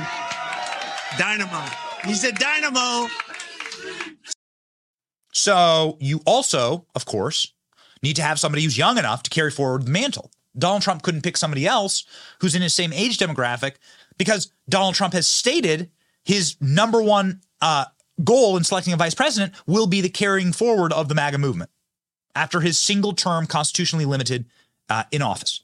[1.18, 1.64] Dynamo.
[2.06, 3.08] He's a dynamo.
[5.32, 7.54] So you also, of course,
[8.04, 10.32] need to have somebody who's young enough to carry forward the mantle.
[10.58, 12.06] Donald Trump couldn't pick somebody else
[12.40, 13.76] who's in his same age demographic
[14.18, 15.92] because Donald Trump has stated
[16.24, 17.86] his number one uh,
[18.24, 21.70] goal in selecting a vice president will be the carrying forward of the MAGA movement
[22.36, 24.46] after his single term constitutionally limited
[24.90, 25.62] uh, in office.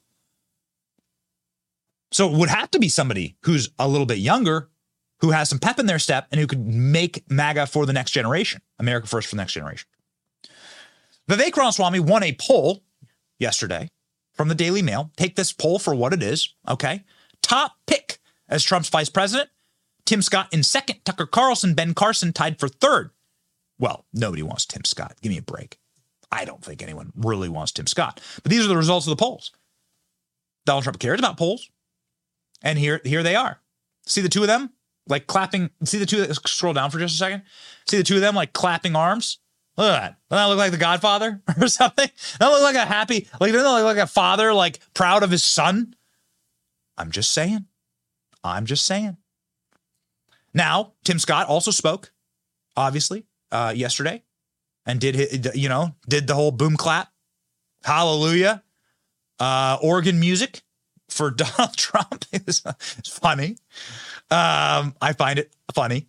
[2.11, 4.69] So it would have to be somebody who's a little bit younger,
[5.21, 8.11] who has some pep in their step, and who could make MAGA for the next
[8.11, 9.87] generation, America First for the next generation.
[11.29, 12.83] Vivek Ramaswamy won a poll
[13.39, 13.89] yesterday
[14.33, 15.11] from the Daily Mail.
[15.15, 17.03] Take this poll for what it is, okay?
[17.41, 19.49] Top pick as Trump's vice president.
[20.05, 20.99] Tim Scott in second.
[21.05, 23.11] Tucker Carlson, Ben Carson tied for third.
[23.79, 25.15] Well, nobody wants Tim Scott.
[25.21, 25.77] Give me a break.
[26.31, 28.21] I don't think anyone really wants Tim Scott.
[28.41, 29.51] But these are the results of the polls.
[30.65, 31.69] Donald Trump cares about polls.
[32.61, 33.59] And here, here they are.
[34.05, 34.71] See the two of them
[35.07, 35.69] like clapping.
[35.83, 36.25] See the two.
[36.33, 37.43] Scroll down for just a second.
[37.87, 39.39] See the two of them like clapping arms.
[39.77, 40.17] Look at that.
[40.29, 42.09] Doesn't that look like the Godfather or something?
[42.39, 45.31] That look like a happy, like doesn't that look like a father like proud of
[45.31, 45.95] his son?
[46.97, 47.65] I'm just saying.
[48.43, 49.17] I'm just saying.
[50.53, 52.11] Now, Tim Scott also spoke,
[52.75, 54.23] obviously, uh, yesterday,
[54.85, 57.11] and did you know did the whole boom clap,
[57.83, 58.63] hallelujah,
[59.39, 60.61] uh, organ music
[61.09, 62.25] for Donald Trump.
[62.31, 62.63] it's,
[62.97, 63.57] it's funny.
[64.31, 66.07] Um, I find it funny.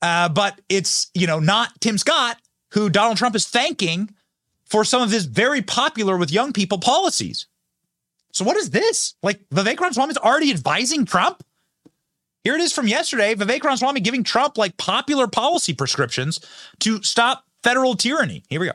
[0.00, 2.38] Uh, but it's, you know, not Tim Scott,
[2.72, 4.10] who Donald Trump is thanking
[4.64, 7.46] for some of his very popular with young people policies.
[8.32, 9.14] So what is this?
[9.22, 11.44] Like Vivek Ramaswamy is already advising Trump?
[12.44, 13.34] Here it is from yesterday.
[13.34, 16.40] Vivek Ramaswamy giving Trump like popular policy prescriptions
[16.80, 18.42] to stop federal tyranny.
[18.48, 18.72] Here we go.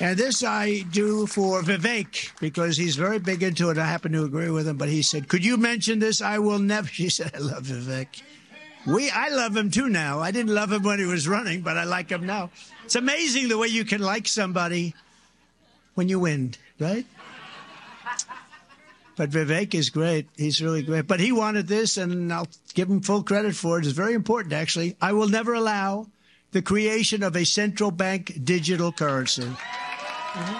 [0.00, 3.78] And this I do for Vivek because he's very big into it.
[3.78, 6.20] I happen to agree with him, but he said, Could you mention this?
[6.20, 6.88] I will never.
[6.92, 8.22] She said, I love Vivek.
[8.86, 10.20] We, I love him too now.
[10.20, 12.50] I didn't love him when he was running, but I like him now.
[12.84, 14.94] It's amazing the way you can like somebody
[15.94, 17.06] when you win, right?
[19.16, 20.28] But Vivek is great.
[20.36, 21.06] He's really great.
[21.06, 23.86] But he wanted this, and I'll give him full credit for it.
[23.86, 24.96] It's very important, actually.
[25.00, 26.06] I will never allow
[26.52, 29.42] the creation of a central bank digital currency.
[29.42, 30.56] Mm-hmm.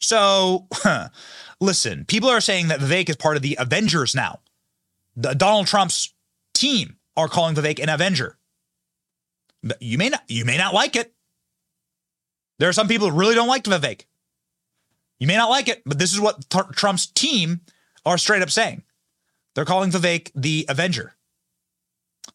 [0.00, 0.66] So,
[1.60, 4.40] listen, people are saying that Vivek is part of the Avengers now.
[5.16, 6.12] The, Donald Trump's
[6.54, 8.38] team are calling Vivek an Avenger.
[9.62, 11.12] But you may not you may not like it.
[12.58, 14.04] There are some people who really don't like Vivek.
[15.18, 17.60] You may not like it, but this is what T- Trump's team
[18.04, 18.82] are straight up saying.
[19.54, 21.14] They're calling Vivek the Avenger.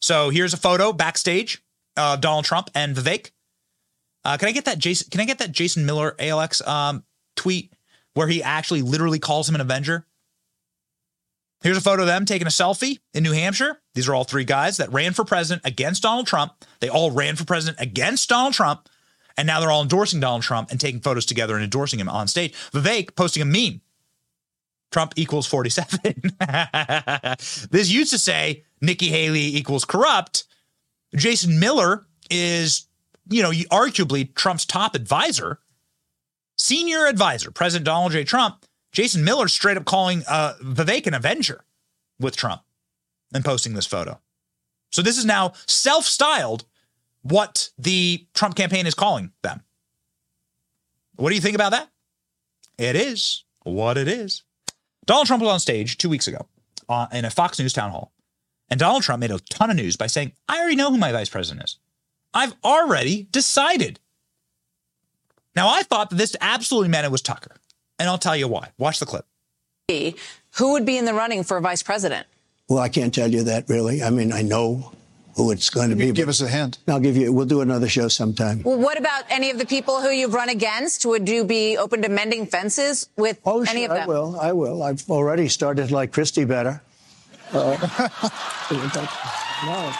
[0.00, 1.62] So here's a photo backstage
[1.96, 3.30] of Donald Trump and Vivek.
[4.24, 5.08] Uh, can I get that Jason?
[5.10, 7.04] Can I get that Jason Miller ALX um,
[7.36, 7.72] tweet
[8.14, 10.06] where he actually literally calls him an Avenger?
[11.62, 13.80] Here's a photo of them taking a selfie in New Hampshire.
[13.94, 16.52] These are all three guys that ran for president against Donald Trump.
[16.80, 18.86] They all ran for president against Donald Trump.
[19.36, 22.28] And now they're all endorsing Donald Trump and taking photos together and endorsing him on
[22.28, 22.54] stage.
[22.72, 23.80] Vivek posting a meme.
[24.92, 26.34] Trump equals 47.
[27.70, 30.44] this used to say Nikki Haley equals corrupt.
[31.16, 32.86] Jason Miller is,
[33.28, 35.58] you know, arguably Trump's top advisor,
[36.58, 38.22] senior advisor, President Donald J.
[38.22, 38.64] Trump.
[38.92, 41.64] Jason Miller straight up calling uh, Vivek an Avenger
[42.20, 42.62] with Trump
[43.34, 44.20] and posting this photo.
[44.92, 46.64] So this is now self styled
[47.24, 49.62] what the Trump campaign is calling them.
[51.16, 51.88] What do you think about that?
[52.78, 54.42] It is what it is.
[55.06, 56.46] Donald Trump was on stage two weeks ago
[56.88, 58.12] uh, in a Fox News town hall.
[58.68, 61.12] And Donald Trump made a ton of news by saying, I already know who my
[61.12, 61.78] vice president is.
[62.32, 64.00] I've already decided.
[65.54, 67.56] Now, I thought that this absolutely meant it was Tucker.
[67.98, 68.70] And I'll tell you why.
[68.76, 69.26] Watch the clip.
[70.56, 72.26] Who would be in the running for vice president?
[72.68, 74.02] Well, I can't tell you that really.
[74.02, 74.93] I mean, I know
[75.36, 76.12] who it's going to be.
[76.12, 76.78] Give us a hint.
[76.86, 77.32] I'll give you.
[77.32, 78.62] We'll do another show sometime.
[78.62, 81.04] Well, what about any of the people who you've run against?
[81.06, 84.10] Would you be open to mending fences with oh, any sure, of them?
[84.10, 84.40] I will.
[84.40, 84.82] I will.
[84.82, 86.82] I've already started like Christie better.
[87.52, 87.76] Uh,
[89.66, 89.92] no.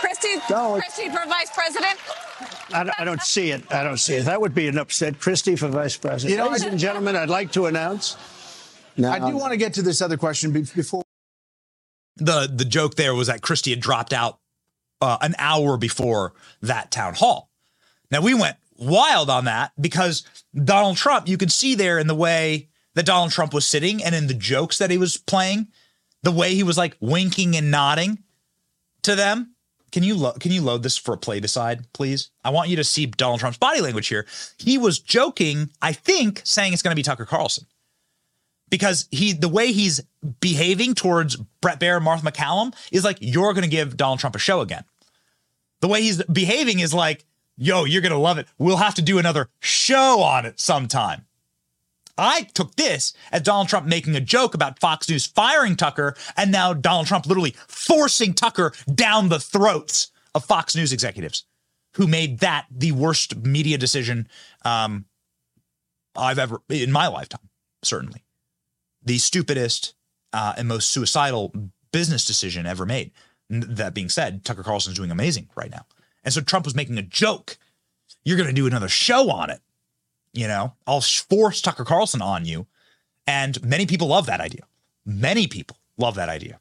[0.00, 1.98] Christie, no, Christie for vice president.
[2.72, 3.64] I don't, I don't, see it.
[3.72, 4.24] I don't see it.
[4.26, 5.18] That would be an upset.
[5.18, 6.30] Christie for vice president.
[6.30, 8.16] You know, Ladies and gentlemen, I'd like to announce.
[8.96, 11.02] Now, I do want to get to this other question before.
[12.18, 14.38] The the joke there was that Christie had dropped out
[15.00, 17.50] uh, an hour before that town hall.
[18.10, 22.14] Now we went wild on that because Donald Trump, you could see there in the
[22.14, 25.68] way that Donald Trump was sitting and in the jokes that he was playing,
[26.22, 28.18] the way he was like winking and nodding
[29.02, 29.54] to them
[29.90, 32.30] can you lo- can you load this for a play beside, please?
[32.44, 34.26] I want you to see Donald Trump's body language here.
[34.58, 37.66] He was joking, I think, saying it's going to be Tucker Carlson.
[38.70, 40.00] Because he the way he's
[40.40, 44.36] behaving towards Bret Baier and Martha MacCallum is like you're going to give Donald Trump
[44.36, 44.84] a show again.
[45.80, 47.24] The way he's behaving is like,
[47.56, 48.46] yo, you're going to love it.
[48.58, 51.24] We'll have to do another show on it sometime.
[52.18, 56.50] I took this as Donald Trump making a joke about Fox News firing Tucker, and
[56.50, 61.44] now Donald Trump literally forcing Tucker down the throats of Fox News executives
[61.94, 64.28] who made that the worst media decision
[64.64, 65.04] um,
[66.16, 67.48] I've ever in my lifetime,
[67.82, 68.24] certainly.
[69.08, 69.94] The stupidest
[70.34, 71.54] uh, and most suicidal
[71.92, 73.10] business decision ever made.
[73.48, 75.86] That being said, Tucker Carlson's doing amazing right now.
[76.24, 77.56] And so Trump was making a joke.
[78.22, 79.62] You're going to do another show on it.
[80.34, 82.66] You know, I'll force Tucker Carlson on you.
[83.26, 84.64] And many people love that idea.
[85.06, 86.60] Many people love that idea.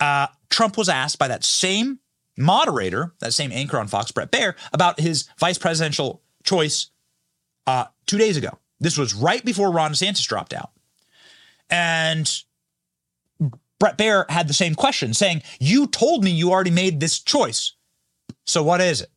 [0.00, 1.98] Uh, Trump was asked by that same
[2.38, 6.88] moderator, that same anchor on Fox, Bret Baier, about his vice presidential choice
[7.66, 8.58] uh, two days ago.
[8.80, 10.70] This was right before Ron DeSantis dropped out.
[11.70, 12.30] And
[13.78, 17.74] Bret Baier had the same question, saying, You told me you already made this choice.
[18.44, 19.10] So what is it?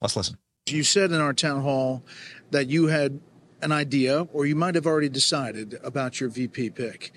[0.00, 0.38] Let's listen.
[0.68, 2.04] You said in our town hall
[2.50, 3.20] that you had
[3.62, 7.12] an idea, or you might have already decided about your VP pick.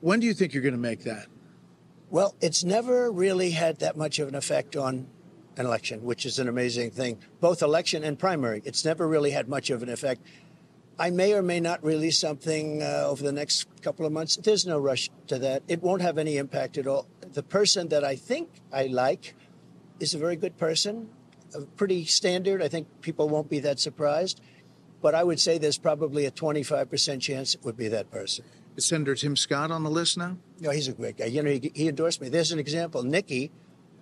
[0.00, 1.26] When do you think you're going to make that?
[2.10, 5.06] Well, it's never really had that much of an effect on
[5.56, 7.18] an election, which is an amazing thing.
[7.40, 10.20] Both election and primary, it's never really had much of an effect.
[10.98, 14.36] I may or may not release something uh, over the next couple of months.
[14.36, 15.62] There's no rush to that.
[15.66, 17.06] It won't have any impact at all.
[17.32, 19.34] The person that I think I like
[19.98, 21.08] is a very good person,
[21.76, 22.62] pretty standard.
[22.62, 24.40] I think people won't be that surprised
[25.04, 28.46] but I would say there's probably a 25% chance it would be that person.
[28.74, 30.38] Is Senator Tim Scott on the list now?
[30.60, 31.26] No, he's a great guy.
[31.26, 32.30] You know, he, he endorsed me.
[32.30, 33.02] There's an example.
[33.02, 33.50] Nikki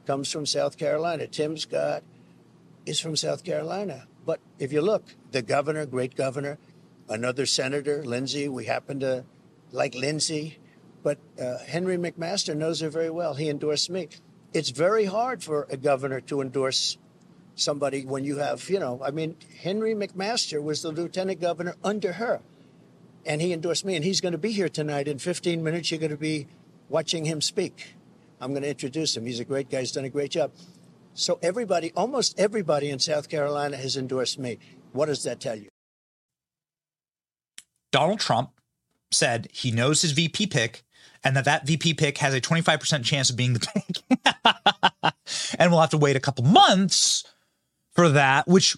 [0.06, 1.26] comes from South Carolina.
[1.26, 2.04] Tim Scott
[2.86, 4.06] is from South Carolina.
[4.24, 6.56] But if you look, the governor, great governor,
[7.12, 9.24] another senator, Lindsey, we happen to
[9.70, 10.58] like Lindsey,
[11.02, 13.34] but uh, Henry McMaster knows her very well.
[13.34, 14.08] He endorsed me.
[14.52, 16.98] It's very hard for a governor to endorse
[17.54, 22.12] somebody when you have, you know, I mean, Henry McMaster was the lieutenant governor under
[22.14, 22.40] her.
[23.24, 25.06] And he endorsed me, and he's going to be here tonight.
[25.06, 26.48] In 15 minutes, you're going to be
[26.88, 27.94] watching him speak.
[28.40, 29.26] I'm going to introduce him.
[29.26, 29.80] He's a great guy.
[29.80, 30.50] He's done a great job.
[31.14, 34.58] So everybody, almost everybody in South Carolina has endorsed me.
[34.92, 35.71] What does that tell you?
[37.92, 38.50] Donald Trump
[39.12, 40.82] said he knows his VP pick
[41.24, 45.12] and that that VP pick has a 25% chance of being the pick.
[45.58, 47.24] and we'll have to wait a couple months
[47.92, 48.76] for that, which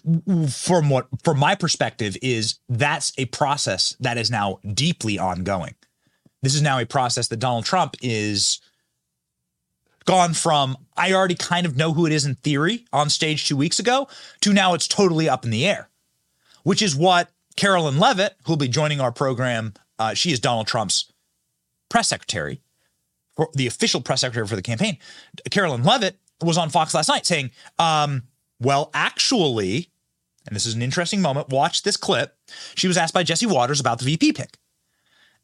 [0.49, 5.73] from what from my perspective is that's a process that is now deeply ongoing.
[6.41, 8.59] This is now a process that Donald Trump is
[10.03, 13.57] gone from I already kind of know who it is in theory on stage 2
[13.57, 14.07] weeks ago
[14.41, 15.89] to now it's totally up in the air.
[16.63, 21.11] Which is what Karoline Leavitt, who'll be joining our program, uh, she is Donald Trump's
[21.89, 22.61] press secretary,
[23.53, 24.97] the official press secretary for the campaign.
[25.49, 28.23] Karoline Leavitt was on Fox last night saying, um,
[28.59, 29.89] well, actually,
[30.47, 32.37] and this is an interesting moment, watch this clip.
[32.75, 34.57] She was asked by Jesse Watters about the VP pick.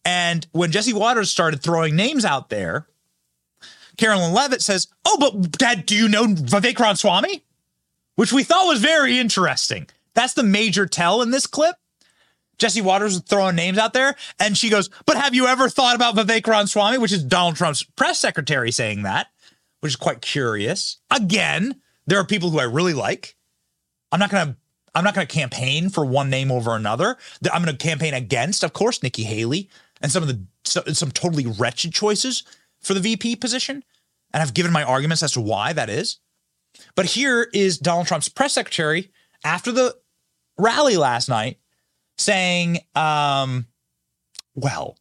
[0.03, 2.88] And when Jesse Watters started throwing names out there,
[3.97, 7.43] Karoline Leavitt says, Oh, but Dad, do you know Vivek Ramaswamy?
[8.16, 9.88] Which we thought was very interesting.
[10.14, 11.76] That's the major tell in this clip.
[12.62, 15.95] Jesse Watters was throwing names out there, and she goes, But have you ever thought
[15.95, 19.30] about Vivek Ramaswamy, which is Donald Trump's press secretary saying that,
[19.80, 20.99] which is quite curious.
[21.09, 23.36] Again, there are people who I really like.
[24.12, 24.55] I'm not going to
[24.93, 27.18] I'm not going to campaign for one name over another.
[27.51, 29.68] I'm going to campaign against, of course, Nikki Haley
[29.99, 32.43] and some of the some totally wretched choices
[32.80, 33.84] for the VP position,
[34.32, 36.20] and I've given my arguments as to why that is.
[36.93, 39.12] But here is Donald Trump's press secretary
[39.43, 39.97] after the
[40.59, 41.57] rally last night
[42.22, 43.65] saying, um,
[44.55, 44.97] well,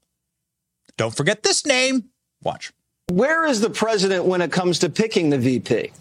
[0.96, 2.10] don't forget this name.
[2.42, 2.72] Watch.
[3.10, 5.92] Where is the president when it comes to picking the VP?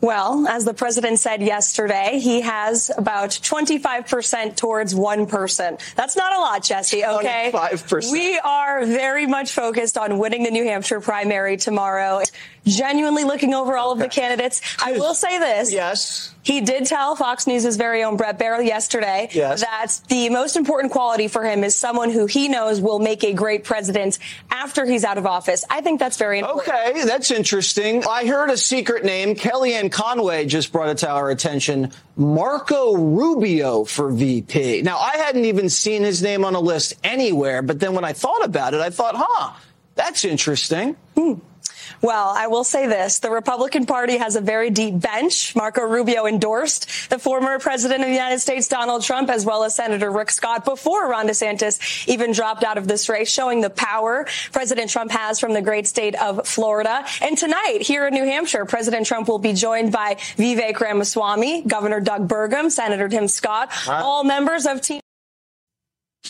[0.00, 5.78] Well, as the president said yesterday, he has about 25% towards one person.
[5.96, 7.50] That's not a lot, Jesse, okay?
[7.52, 8.12] 25%.
[8.12, 12.20] We are very much focused on winning the New Hampshire primary tomorrow.
[12.66, 14.60] Genuinely looking over all of the candidates.
[14.82, 15.72] I will say this.
[15.72, 16.34] Yes.
[16.42, 19.62] He did tell Fox News' very own Bret Baier yesterday yes.
[19.62, 23.32] that the most important quality for him is someone who he knows will make a
[23.32, 25.64] great president after he's out of office.
[25.68, 26.68] I think that's very important.
[26.68, 28.04] Okay, that's interesting.
[28.04, 29.34] I heard a secret name.
[29.34, 31.90] Kellyanne Conway just brought it to our attention.
[32.16, 34.82] Marco Rubio for VP.
[34.82, 38.12] Now, I hadn't even seen his name on a list anywhere, but then when I
[38.12, 39.52] thought about it, I thought, huh,
[39.96, 40.94] that's interesting.
[41.16, 41.34] Hmm.
[42.06, 43.18] Well, I will say this.
[43.18, 45.56] The Republican Party has a very deep bench.
[45.56, 49.74] Marco Rubio endorsed the former president of the United States, Donald Trump, as well as
[49.74, 54.24] Senator Rick Scott before Ron DeSantis even dropped out of this race, showing the power
[54.52, 57.04] President Trump has from the great state of Florida.
[57.20, 61.98] And tonight, here in New Hampshire, President Trump will be joined by Vivek Ramaswamy, Governor
[61.98, 65.00] Doug Burgum, Senator Tim Scott, all members of Team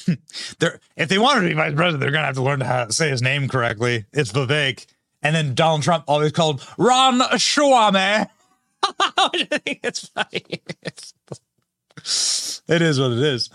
[0.58, 2.84] they're, if they want to be vice president, they're going to have to learn how
[2.84, 4.04] to say his name correctly.
[4.12, 4.86] It's Vivek.
[5.26, 8.28] And then Donald Trump always called Ron Schwame.
[8.84, 10.44] I think it's funny.
[12.68, 13.50] It's, what it is.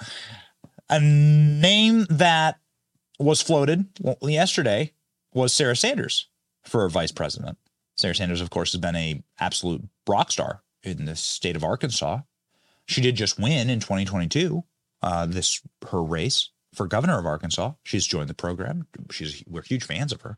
[0.89, 2.59] A name that
[3.19, 3.85] was floated
[4.21, 4.91] yesterday
[5.33, 6.27] was Sarah Sanders
[6.63, 7.57] for vice president.
[7.95, 12.19] Sarah Sanders, of course, has been a absolute rock star in the state of Arkansas.
[12.85, 14.63] She did just win in 2022
[15.01, 17.73] uh, this her race for governor of Arkansas.
[17.83, 18.87] She's joined the program.
[19.09, 20.37] She's we're huge fans of her.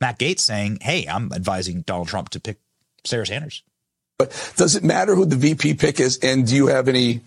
[0.00, 2.58] Matt Gaetz saying, "Hey, I'm advising Donald Trump to pick
[3.04, 3.62] Sarah Sanders."
[4.18, 6.18] But does it matter who the VP pick is?
[6.22, 7.20] And do you have any?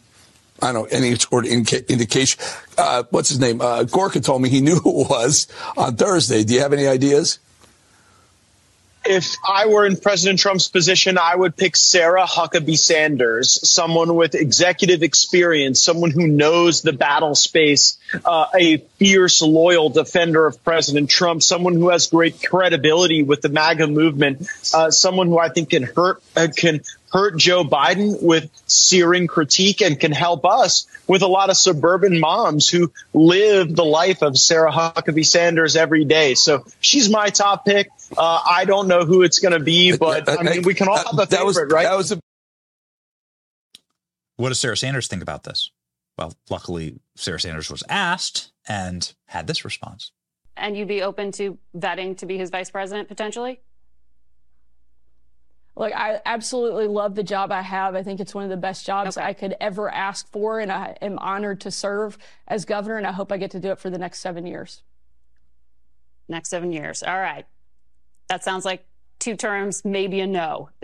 [0.62, 2.40] I don't know any sort of indication.
[2.78, 3.62] Uh, what's his name?
[3.62, 6.44] Uh, Gorka told me he knew who it was on Thursday.
[6.44, 7.40] Do you have any ideas?
[9.06, 14.36] If I were in President Trump's position, I would pick Sarah Huckabee Sanders, someone with
[14.36, 21.10] executive experience, someone who knows the battle space, uh, a fierce, loyal defender of President
[21.10, 25.72] Trump, someone who has great credibility with the MAGA movement, uh, someone who I think
[25.72, 26.82] can hurt, uh, can
[27.12, 32.20] hurt Joe Biden with searing critique and can help us with a lot of suburban
[32.20, 36.36] moms who live the life of Sarah Huckabee Sanders every day.
[36.36, 37.90] So she's my top pick.
[38.18, 40.98] Uh, I don't know who it's going to be, but I mean, we can all
[40.98, 41.84] have a favorite, was, right?
[41.84, 42.20] That was a-
[44.38, 45.72] what does Sarah Sanders think about this?
[46.18, 50.12] Well, luckily, Sarah Sanders was asked and had this response.
[50.58, 53.62] And you'd be open to vetting to be his vice president potentially?
[55.76, 57.96] Look, I absolutely love the job I have.
[57.96, 59.26] I think it's one of the best jobs okay.
[59.26, 62.18] I could ever ask for, and I am honored to serve
[62.48, 64.84] as governor, and I hope I get to do it for the next seven years.
[66.28, 67.04] Next seven years.
[67.04, 67.46] All right.
[68.28, 68.86] That sounds like
[69.20, 70.70] two terms, maybe a no.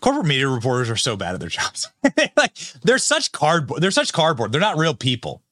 [0.00, 1.90] corporate media reporters are so bad at their jobs.
[2.36, 2.54] like
[2.84, 3.82] they're such cardboard.
[3.82, 4.52] They're such cardboard.
[4.52, 5.42] They're not real people.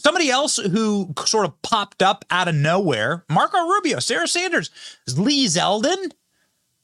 [0.00, 4.70] Somebody else who sort of popped up out of nowhere, Marco Rubio, Sarah Sanders,
[5.14, 6.12] Lee Zeldin.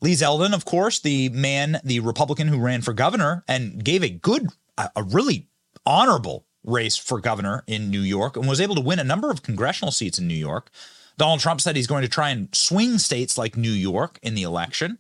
[0.03, 4.11] Lee Zeldin, of course, the man, the Republican who ran for governor and gave a
[4.11, 5.49] good, a really
[5.87, 9.43] honorable race for governor in New York and was able to win a number of
[9.43, 10.69] congressional seats in New York.
[11.17, 14.43] Donald Trump said he's going to try and swing states like New York in the
[14.43, 14.99] election.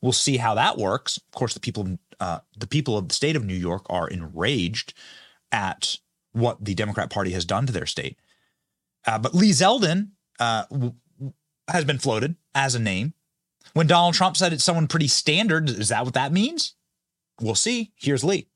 [0.00, 1.18] We'll see how that works.
[1.18, 4.94] Of course, the people, uh, the people of the state of New York are enraged
[5.52, 5.98] at
[6.38, 8.16] what the Democrat Party has done to their state.
[9.06, 10.94] Uh, but Lee Zeldin uh, w-
[11.68, 13.14] has been floated as a name.
[13.74, 16.74] When Donald Trump said it's someone pretty standard, is that what that means?
[17.40, 17.92] We'll see.
[17.96, 18.48] Here's Lee.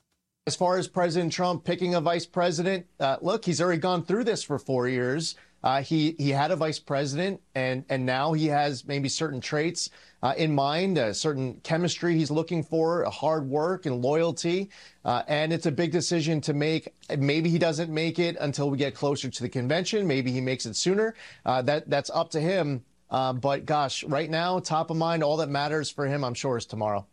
[0.47, 4.25] As far as President Trump picking a vice president, uh, look, he's already gone through
[4.25, 5.37] this for four years.
[5.63, 9.91] Uh, he he had a vice president, and and now he has maybe certain traits
[10.23, 14.71] uh, in mind, a certain chemistry he's looking for, hard work and loyalty,
[15.05, 16.89] uh, and it's a big decision to make.
[17.19, 20.07] Maybe he doesn't make it until we get closer to the convention.
[20.07, 21.15] Maybe he makes it sooner.
[21.45, 22.85] Uh, that that's up to him.
[23.11, 26.57] Uh, but gosh, right now, top of mind, all that matters for him, I'm sure,
[26.57, 27.07] is tomorrow.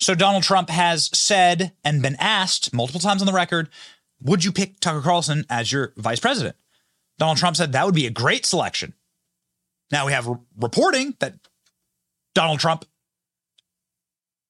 [0.00, 3.68] So Donald Trump has said and been asked multiple times on the record
[4.24, 6.56] would you pick Tucker Carlson as your vice president?
[7.18, 8.94] Donald Trump said that would be a great selection.
[9.92, 11.34] Now we have re- reporting that
[12.34, 12.84] Donald Trump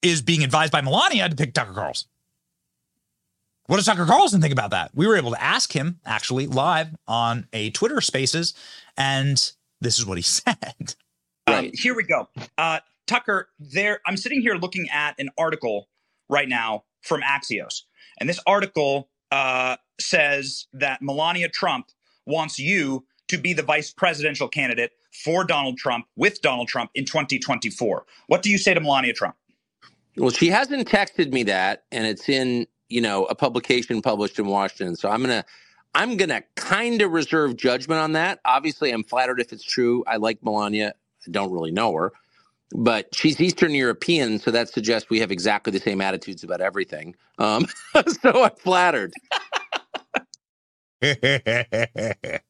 [0.00, 2.08] is being advised by Melania to pick Tucker Carlson.
[3.66, 4.90] What does Tucker Carlson think about that?
[4.94, 8.52] We were able to ask him actually live on a Twitter Spaces,
[8.96, 9.36] and
[9.80, 10.94] this is what he said.
[11.46, 12.28] Um, here we go.
[12.58, 14.00] Uh, Tucker, there.
[14.06, 15.88] I'm sitting here looking at an article
[16.28, 17.82] right now from Axios,
[18.20, 21.88] and this article uh, says that Melania Trump
[22.24, 24.92] wants you to be the vice presidential candidate
[25.24, 28.06] for Donald Trump with Donald Trump in 2024.
[28.28, 29.34] What do you say to Melania Trump?
[30.16, 34.46] Well, she hasn't texted me that, and it's in you know a publication published in
[34.46, 34.94] Washington.
[34.94, 35.44] So I'm gonna
[35.96, 38.38] I'm gonna kind of reserve judgment on that.
[38.44, 40.04] Obviously, I'm flattered if it's true.
[40.06, 40.94] I like Melania.
[41.26, 42.12] I don't really know her,
[42.72, 47.14] but she's Eastern European, so that suggests we have exactly the same attitudes about everything.
[47.38, 47.66] Um,
[48.22, 49.12] so I'm flattered.
[51.02, 52.40] Good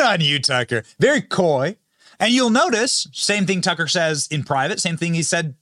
[0.00, 0.84] on you, Tucker.
[0.98, 1.76] Very coy.
[2.20, 5.56] And you'll notice, same thing Tucker says in private, same thing he said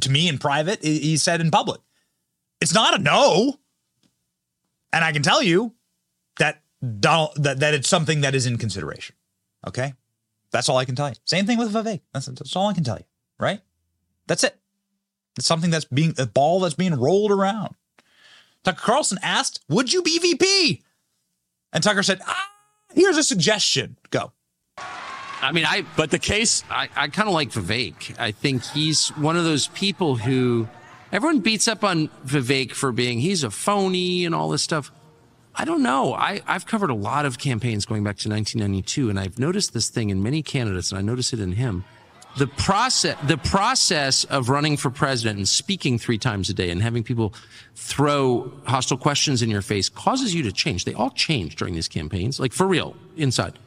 [0.00, 1.80] to me in private, he said in public.
[2.60, 3.58] It's not a no.
[4.92, 5.74] And I can tell you
[6.38, 6.62] that
[7.00, 9.14] Donald that, that it's something that is in consideration.
[9.66, 9.92] Okay?
[10.50, 11.14] That's all I can tell you.
[11.24, 12.00] Same thing with Vivek.
[12.12, 13.04] That's, that's all I can tell you,
[13.38, 13.60] right?
[14.26, 14.56] That's it.
[15.36, 17.74] It's something that's being a ball that's being rolled around.
[18.64, 20.82] Tucker Carlson asked, Would you be VP?
[21.72, 22.50] And Tucker said, ah,
[22.94, 23.98] Here's a suggestion.
[24.10, 24.32] Go.
[25.42, 28.18] I mean, I, but the case, I, I kind of like Vivek.
[28.18, 30.66] I think he's one of those people who
[31.12, 34.90] everyone beats up on Vivek for being, he's a phony and all this stuff.
[35.58, 36.12] I don't know.
[36.14, 39.88] I, I've covered a lot of campaigns going back to 1992, and I've noticed this
[39.88, 41.84] thing in many candidates, and I notice it in him.
[42.36, 46.82] The process, the process of running for president and speaking three times a day and
[46.82, 47.32] having people
[47.74, 50.84] throw hostile questions in your face causes you to change.
[50.84, 53.58] They all change during these campaigns, like for real, inside.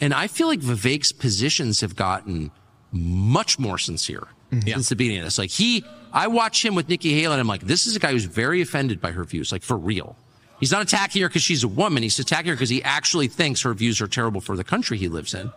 [0.00, 2.52] And I feel like Vivek's positions have gotten
[2.92, 4.66] much more sincere Mm-hmm.
[4.66, 5.36] since the beginning of this.
[5.36, 8.12] Like he, I watch him with Nikki Haley, and I'm like, this is a guy
[8.12, 10.16] who's very offended by her views, like for real.
[10.60, 12.02] He's not attacking her because she's a woman.
[12.02, 15.08] He's attacking her because he actually thinks her views are terrible for the country he
[15.08, 15.52] lives in.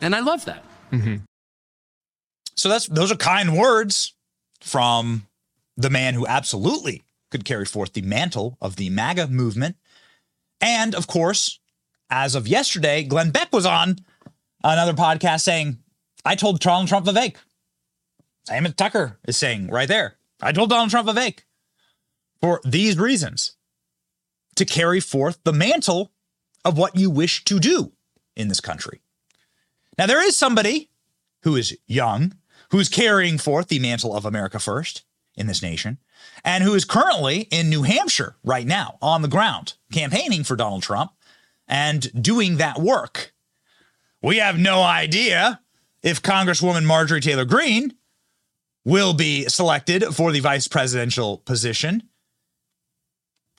[0.00, 0.64] And I love that.
[0.92, 1.16] Mm-hmm.
[2.56, 4.14] So that's those are kind words
[4.60, 5.26] from
[5.76, 9.76] the man who absolutely could carry forth the mantle of the MAGA movement.
[10.60, 11.60] And of course,
[12.10, 13.98] as of yesterday, Glenn Beck was on
[14.64, 15.78] another podcast saying,
[16.24, 17.36] I told Donald Trump Vivek.
[18.46, 20.16] Same as Tucker is saying right there.
[20.40, 21.40] I told Donald Trump Vivek
[22.40, 23.56] for these reasons
[24.58, 26.12] to carry forth the mantle
[26.64, 27.92] of what you wish to do
[28.36, 29.00] in this country.
[29.96, 30.90] Now, there is somebody
[31.42, 32.34] who is young,
[32.70, 35.04] who's carrying forth the mantle of America First
[35.34, 35.98] in this nation,
[36.44, 40.82] and who is currently in New Hampshire right now on the ground campaigning for Donald
[40.82, 41.12] Trump
[41.66, 43.32] and doing that work.
[44.20, 45.60] We have no idea
[46.02, 47.94] if Congresswoman Marjorie Taylor Greene
[48.84, 52.02] will be selected for the vice presidential position.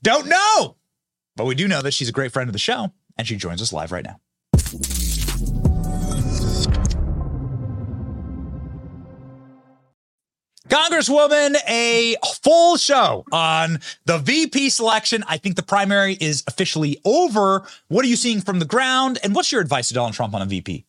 [0.02, 0.78] Don't know,
[1.36, 3.62] but we do know that she's a great friend of the show, and she joins
[3.62, 4.20] us live right now.
[10.70, 15.24] Congresswoman, a full show on the VP selection.
[15.28, 17.66] I think the primary is officially over.
[17.88, 19.18] What are you seeing from the ground?
[19.24, 20.86] And what's your advice to Donald Trump on a VP?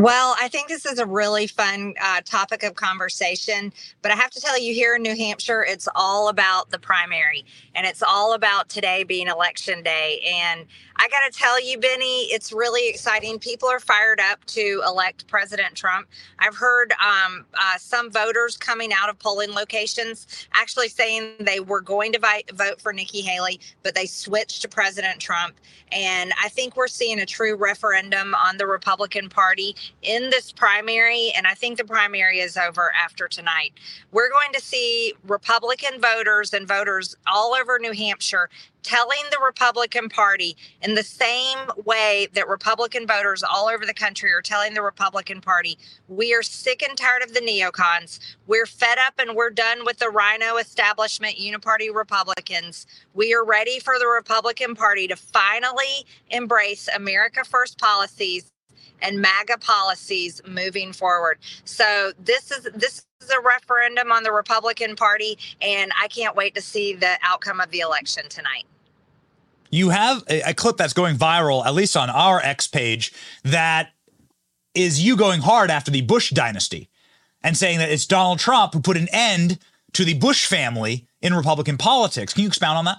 [0.00, 3.70] Well, I think this is a really fun uh, topic of conversation.
[4.00, 7.44] But I have to tell you, here in New Hampshire, it's all about the primary
[7.74, 10.22] and it's all about today being election day.
[10.26, 10.64] And
[10.96, 13.38] I got to tell you, Benny, it's really exciting.
[13.38, 16.08] People are fired up to elect President Trump.
[16.38, 21.82] I've heard um, uh, some voters coming out of polling locations actually saying they were
[21.82, 25.56] going to vi- vote for Nikki Haley, but they switched to President Trump.
[25.92, 31.32] And I think we're seeing a true referendum on the Republican Party in this primary.
[31.36, 33.72] And I think the primary is over after tonight.
[34.12, 38.48] We're going to see Republican voters and voters all over New Hampshire
[38.82, 44.32] telling the Republican Party in the same way that Republican voters all over the country
[44.32, 45.78] are telling the Republican Party,
[46.08, 48.18] we are sick and tired of the neocons.
[48.46, 52.86] We're fed up and we're done with the RINO establishment uniparty Republicans.
[53.14, 58.50] We are ready for the Republican Party to finally embrace America First policies
[59.02, 61.38] and MAGA policies moving forward.
[61.64, 66.54] So this is this is a referendum on the Republican Party, and I can't wait
[66.54, 68.64] to see the outcome of the election tonight.
[69.70, 73.12] You have a, a clip that's going viral, at least on our X page,
[73.44, 73.90] that
[74.74, 76.88] is you going hard after the Bush dynasty
[77.42, 79.58] and saying that it's Donald Trump who put an end
[79.92, 82.32] to the Bush family in Republican politics.
[82.32, 82.98] Can you expound on that?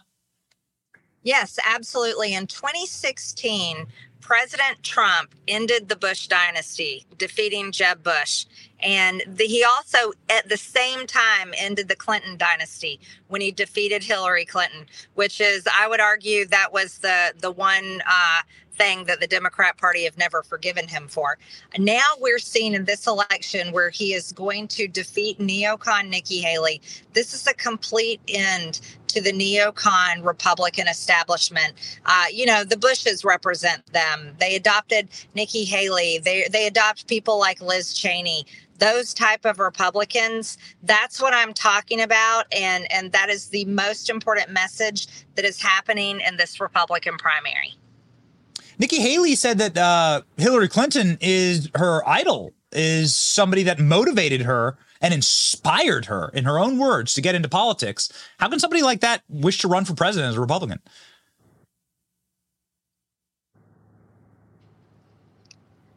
[1.23, 2.33] Yes, absolutely.
[2.33, 3.85] In 2016,
[4.21, 8.45] President Trump ended the Bush dynasty, defeating Jeb Bush.
[8.79, 14.03] And the, he also, at the same time, ended the Clinton dynasty when he defeated
[14.03, 18.41] Hillary Clinton, which is, I would argue, that was the the one uh,
[18.73, 21.37] thing that the Democrat Party have never forgiven him for.
[21.77, 26.81] Now we're seeing in this election where he is going to defeat neocon Nikki Haley.
[27.13, 28.81] This is a complete end
[29.11, 31.73] to the neocon Republican establishment.
[32.05, 34.35] Uh, you know, the Bushes represent them.
[34.39, 36.19] They adopted Nikki Haley.
[36.19, 38.45] They they adopt people like Liz Cheney
[38.79, 44.09] those type of republicans that's what i'm talking about and and that is the most
[44.09, 47.75] important message that is happening in this republican primary
[48.81, 54.75] Nikki Haley said that uh, Hillary Clinton is her idol, is somebody that motivated her
[55.01, 58.11] and inspired her, in her own words, to get into politics.
[58.37, 60.79] How can somebody like that wish to run for president as a Republican?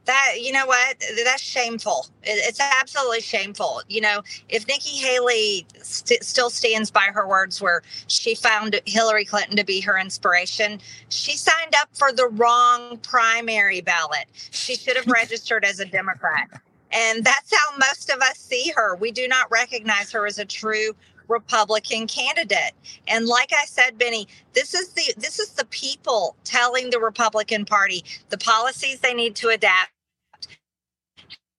[0.05, 6.23] that you know what that's shameful it's absolutely shameful you know if nikki haley st-
[6.23, 10.79] still stands by her words where she found hillary clinton to be her inspiration
[11.09, 16.49] she signed up for the wrong primary ballot she should have registered as a democrat
[16.95, 20.45] and that's how most of us see her we do not recognize her as a
[20.45, 20.95] true
[21.28, 22.72] Republican candidate.
[23.09, 27.64] And like I said, Benny, this is the this is the people telling the Republican
[27.64, 29.90] Party the policies they need to adapt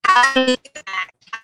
[0.05, 0.55] how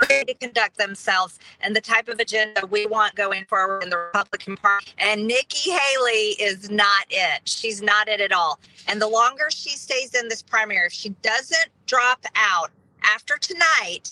[0.10, 4.56] to conduct themselves and the type of agenda we want going forward in the Republican
[4.58, 4.92] Party.
[4.98, 7.42] And Nikki Haley is not it.
[7.46, 8.60] She's not it at all.
[8.88, 12.72] And the longer she stays in this primary, if she doesn't drop out
[13.04, 14.12] after tonight,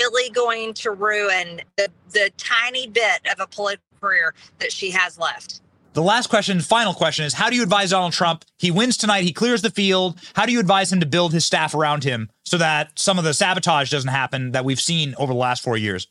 [0.00, 5.18] really going to ruin the, the tiny bit of a political career that she has
[5.18, 5.60] left.
[5.94, 8.46] The last question, final question is how do you advise Donald Trump?
[8.58, 10.18] He wins tonight, he clears the field.
[10.34, 13.24] How do you advise him to build his staff around him so that some of
[13.24, 16.08] the sabotage doesn't happen that we've seen over the last four years?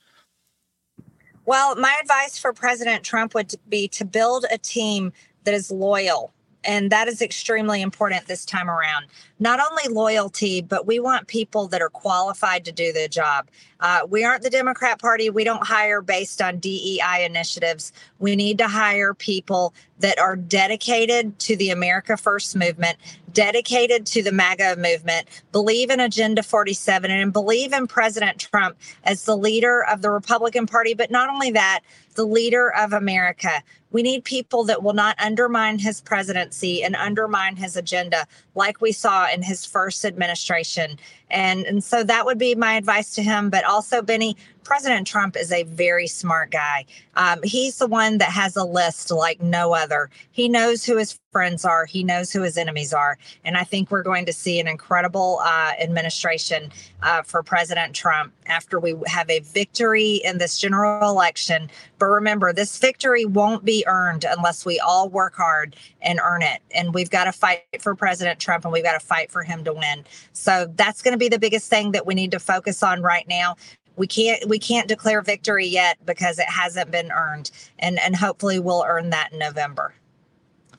[1.46, 5.12] Well, my advice for President Trump would be to build a team
[5.44, 6.32] that is loyal.
[6.64, 9.08] And that is extremely important this time around.
[9.40, 13.48] Not only loyalty, but we want people that are qualified to do the job.
[13.80, 15.30] Uh, we aren't the Democrat Party.
[15.32, 17.92] We don't hire based on DEI initiatives.
[18.20, 22.98] We need to hire people that are dedicated to the America First movement,
[23.34, 29.26] dedicated to the MAGA movement, believe in Agenda 47, and believe in President Trump as
[29.26, 30.94] the leader of the Republican Party.
[30.94, 31.82] But not only that,
[32.16, 33.64] the leader of America.
[33.92, 38.26] We need people that will not undermine his presidency and undermine his agenda
[38.56, 40.98] like we saw in his first administration.
[41.30, 43.50] And, and so that would be my advice to him.
[43.50, 46.86] But also, Benny, President Trump is a very smart guy.
[47.16, 50.10] Um, he's the one that has a list like no other.
[50.32, 53.18] He knows who his friends are, he knows who his enemies are.
[53.46, 58.34] And I think we're going to see an incredible uh, administration uh, for President Trump
[58.48, 61.70] after we have a victory in this general election.
[62.00, 66.62] But remember, this victory won't be earned unless we all work hard and earn it.
[66.76, 69.64] And we've got to fight for President Trump and we've got to fight for him
[69.64, 70.04] to win.
[70.34, 73.28] So that's going to be the biggest thing that we need to focus on right
[73.28, 73.56] now
[74.02, 78.58] we can't we can't declare victory yet because it hasn't been earned and and hopefully
[78.58, 79.94] we'll earn that in november.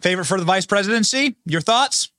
[0.00, 1.36] Favorite for the vice presidency?
[1.46, 2.10] Your thoughts?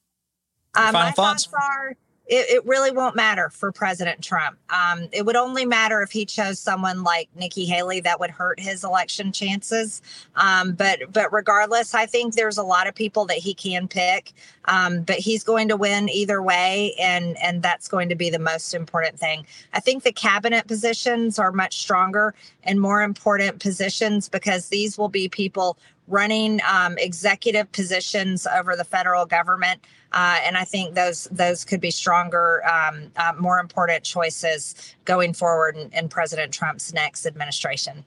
[0.77, 1.45] Your uh, final thoughts?
[1.45, 1.53] thoughts?
[1.53, 1.97] are
[2.33, 4.57] it, it really won't matter for President Trump.
[4.71, 8.59] Um, it would only matter if he chose someone like Nikki Haley that would hurt
[8.59, 10.01] his election chances.
[10.35, 14.33] Um, but but regardless, I think there's a lot of people that he can pick.
[14.65, 18.39] Um, but he's going to win either way, and and that's going to be the
[18.39, 19.45] most important thing.
[19.73, 25.09] I think the cabinet positions are much stronger and more important positions because these will
[25.09, 25.77] be people
[26.07, 29.81] running um, executive positions over the federal government.
[30.11, 35.33] Uh, and I think those those could be stronger, um, uh, more important choices going
[35.33, 38.05] forward in, in, President Trump's next administration.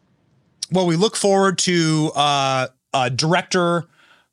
[0.71, 3.87] Well, we look forward to uh, uh Director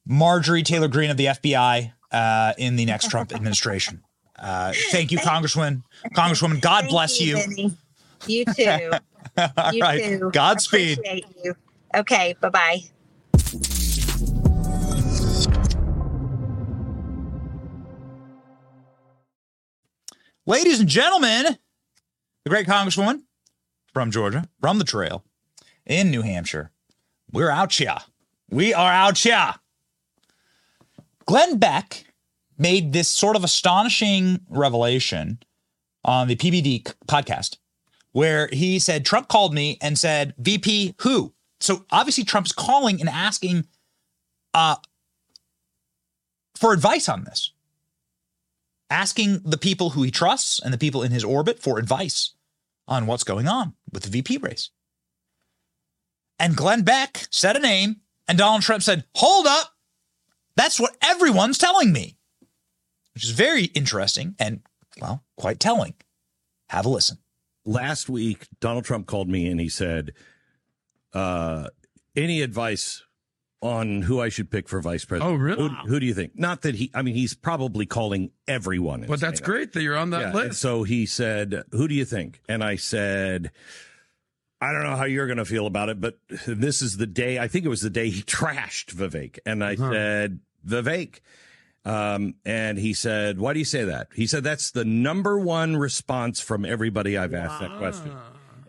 [0.05, 4.03] Marjorie Taylor Greene of the FBI uh, in the next Trump administration.
[4.37, 5.83] Uh, thank you, Congresswoman.
[6.15, 7.37] Congresswoman, God bless you.
[7.55, 7.71] You,
[8.27, 8.91] you too.
[9.37, 10.03] All you right.
[10.03, 10.29] Too.
[10.31, 10.99] Godspeed.
[11.43, 11.55] You.
[11.95, 12.35] Okay.
[12.39, 12.83] Bye bye.
[20.45, 21.57] Ladies and gentlemen,
[22.43, 23.21] the great Congresswoman
[23.93, 25.23] from Georgia, from the trail
[25.85, 26.71] in New Hampshire.
[27.31, 27.97] We're out here.
[28.49, 29.53] We are out here.
[31.25, 32.05] Glenn Beck
[32.57, 35.39] made this sort of astonishing revelation
[36.03, 37.57] on the PBD podcast
[38.11, 41.33] where he said, Trump called me and said, VP, who?
[41.63, 43.67] So obviously Trump's calling and asking
[44.53, 44.75] uh,
[46.55, 47.53] for advice on this
[48.89, 52.33] asking the people who he trusts and the people in his orbit for advice
[52.87, 54.69] on what's going on with the VP race.
[56.37, 59.73] And Glenn Beck said a name, and Donald Trump said, Hold up.
[60.55, 62.17] That's what everyone's telling me,
[63.15, 64.61] which is very interesting and,
[65.01, 65.95] well, quite telling.
[66.69, 67.17] Have a listen.
[67.65, 70.11] Last week, Donald Trump called me and he said,
[71.13, 71.67] uh,
[72.15, 73.03] Any advice
[73.63, 75.33] on who I should pick for vice president.
[75.33, 75.69] Oh, really?
[75.69, 76.37] Who, who, do you think?
[76.37, 79.05] Not that he, I mean, he's probably calling everyone.
[79.07, 80.59] But that's great that you're on that yeah, list.
[80.59, 82.41] so he said, Who do you think?
[82.49, 83.51] And I said,
[84.59, 87.39] I don't know how you're going to feel about it, but this is the day,
[87.39, 89.39] I think it was the day he trashed Vivek.
[89.45, 89.91] And I huh.
[89.91, 91.19] said, Vivek.
[91.85, 94.07] Um, and he said, Why do you say that?
[94.13, 97.67] He said, That's the number one response from everybody I've asked wow.
[97.69, 98.11] that question.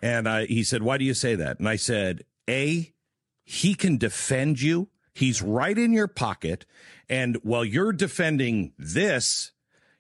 [0.03, 1.59] And I, he said, Why do you say that?
[1.59, 2.93] And I said, A,
[3.45, 4.89] he can defend you.
[5.15, 6.67] He's right in your pocket.
[7.09, 9.53] And while you're defending this,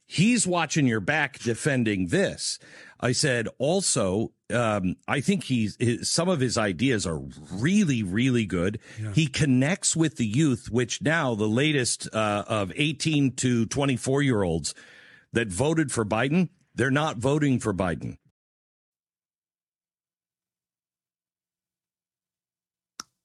[0.06, 2.58] he's watching your back defending this.
[3.00, 7.20] I said also, um, I think he's his, some of his ideas are
[7.52, 8.80] really, really good.
[9.00, 9.12] Yeah.
[9.12, 14.42] He connects with the youth, which now the latest uh, of 18 to 24 year
[14.42, 14.74] olds
[15.32, 18.16] that voted for Biden, they're not voting for Biden.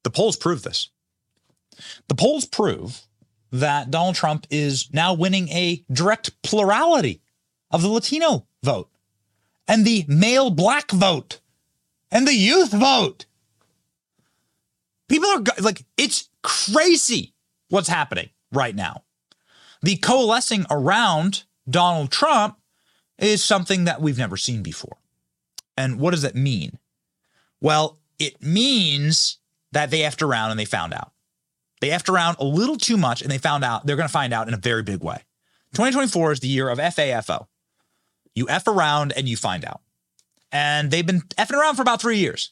[0.03, 0.89] The polls prove this.
[2.07, 3.01] The polls prove
[3.51, 7.21] that Donald Trump is now winning a direct plurality
[7.71, 8.89] of the Latino vote
[9.67, 11.39] and the male black vote
[12.11, 13.25] and the youth vote.
[15.07, 17.33] People are like, it's crazy
[17.69, 19.03] what's happening right now.
[19.81, 22.57] The coalescing around Donald Trump
[23.17, 24.97] is something that we've never seen before.
[25.77, 26.77] And what does that mean?
[27.61, 29.37] Well, it means
[29.71, 31.11] that they effed around and they found out.
[31.81, 34.33] They effed around a little too much and they found out they're going to find
[34.33, 35.23] out in a very big way.
[35.73, 37.47] 2024 is the year of FAFO.
[38.35, 39.81] You F around and you find out.
[40.51, 42.51] And they've been effing around for about three years,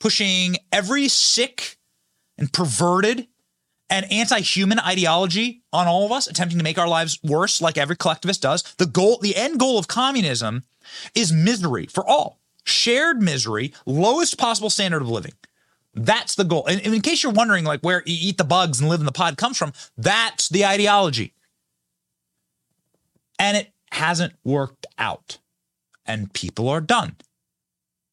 [0.00, 1.78] pushing every sick
[2.36, 3.28] and perverted
[3.88, 7.94] and anti-human ideology on all of us, attempting to make our lives worse, like every
[7.94, 8.62] collectivist does.
[8.78, 10.64] The goal, the end goal of communism
[11.14, 12.40] is misery for all.
[12.64, 15.34] Shared misery, lowest possible standard of living.
[15.94, 16.66] That's the goal.
[16.66, 19.36] And, in case you're wondering, like where eat the bugs and live in the pod
[19.36, 21.34] comes from, that's the ideology.
[23.38, 25.38] And it hasn't worked out.
[26.06, 27.16] And people are done.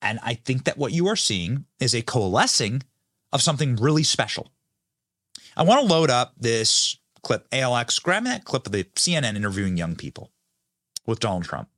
[0.02, 2.84] And I think that what you are seeing is a coalescing
[3.32, 4.52] of something really special.
[5.58, 9.78] I want to load up this clip, ALX, grab that clip of the CNN interviewing
[9.78, 10.32] young people
[11.06, 11.70] with Donald Trump.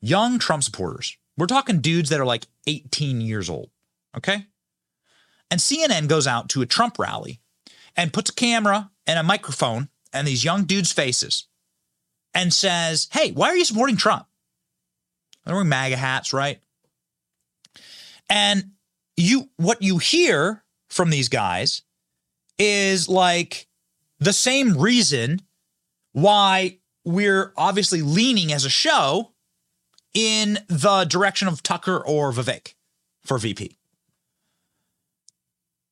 [0.00, 1.16] Young Trump supporters.
[1.36, 3.70] We're talking dudes that are like 18 years old.
[4.16, 4.46] Okay.
[5.50, 7.40] And CNN goes out to a Trump rally
[7.96, 11.46] and puts a camera and a microphone and these young dudes' faces
[12.34, 14.26] and says, Hey, why are you supporting Trump?
[15.44, 16.60] They're wearing MAGA hats, right?
[18.28, 18.72] And
[19.16, 21.82] you what you hear from these guys
[22.58, 23.66] is like
[24.18, 25.40] the same reason
[26.12, 29.32] why we're obviously leaning as a show
[30.14, 32.74] in the direction of Tucker or Vivek
[33.24, 33.76] for VP.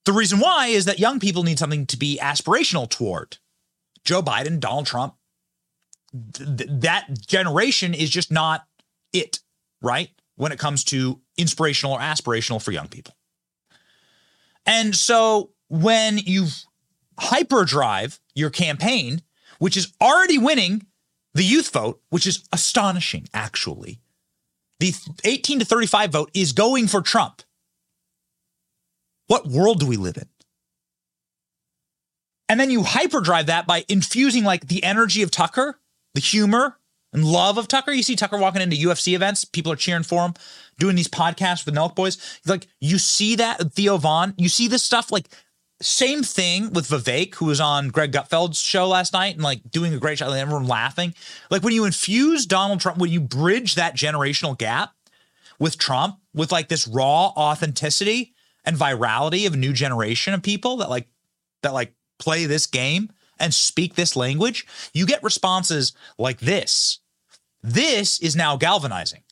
[0.09, 3.37] The reason why is that young people need something to be aspirational toward.
[4.07, 5.17] Joe Biden, Donald Trump,
[6.33, 8.67] th- that generation is just not
[9.13, 9.41] it,
[9.83, 10.09] right?
[10.37, 13.17] When it comes to inspirational or aspirational for young people.
[14.65, 16.47] And so when you
[17.19, 19.21] hyperdrive your campaign,
[19.59, 20.87] which is already winning
[21.35, 24.01] the youth vote, which is astonishing, actually,
[24.81, 24.95] the
[25.25, 27.43] 18 to 35 vote is going for Trump.
[29.29, 30.29] What world do we live in?
[32.49, 35.79] And then you hyperdrive that by infusing like the energy of Tucker,
[36.15, 36.79] the humor
[37.13, 37.93] and love of Tucker.
[37.93, 40.35] You see Tucker walking into UFC events, people are cheering for him,
[40.79, 42.41] doing these podcasts with the Nelk Boys.
[42.47, 45.29] Like you see that Theo Von, you see this stuff like
[45.81, 49.95] same thing with Vivek, who was on Greg Gutfeld's show last night and like doing
[49.95, 51.15] a great job, and everyone laughing.
[51.51, 54.93] Like when you infuse Donald Trump, when you bridge that generational gap
[55.59, 58.35] with Trump, with like this raw authenticity
[58.65, 61.09] and virality of a new generation of people that like
[61.63, 67.01] that like play this game and speak this language, you get responses like this.
[67.63, 69.23] This is now galvanizing.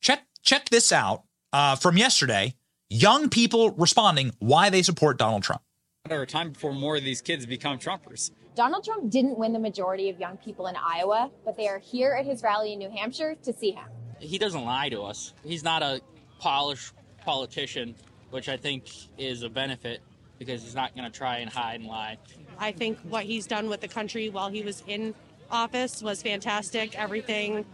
[0.00, 2.54] Check check this out uh, from yesterday.
[2.90, 5.62] Young people responding why they support Donald Trump.
[6.08, 8.30] Or time before more of these kids become Trumpers.
[8.54, 12.16] Donald Trump didn't win the majority of young people in Iowa, but they are here
[12.18, 13.84] at his rally in New Hampshire to see him.
[14.18, 15.34] He doesn't lie to us.
[15.44, 16.00] He's not a
[16.40, 17.94] polished politician,
[18.30, 20.00] which I think is a benefit
[20.38, 22.18] because he's not going to try and hide and lie.
[22.58, 25.14] I think what he's done with the country while he was in
[25.50, 26.98] office was fantastic.
[26.98, 27.64] Everything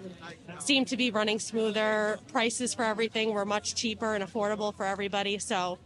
[0.59, 2.19] seemed to be running smoother.
[2.29, 5.39] Prices for everything were much cheaper and affordable for everybody.
[5.39, 5.79] So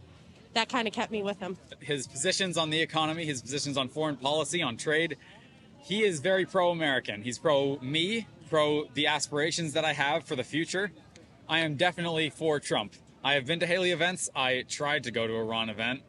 [0.53, 1.57] that kind of kept me with him.
[1.79, 5.17] His positions on the economy, his positions on foreign policy, on trade,
[5.81, 7.23] he is very pro American.
[7.23, 10.91] He's pro me, pro the aspirations that I have for the future.
[11.47, 12.93] I am definitely for Trump.
[13.23, 14.29] I have been to Haley events.
[14.35, 16.01] I tried to go to a Ron event.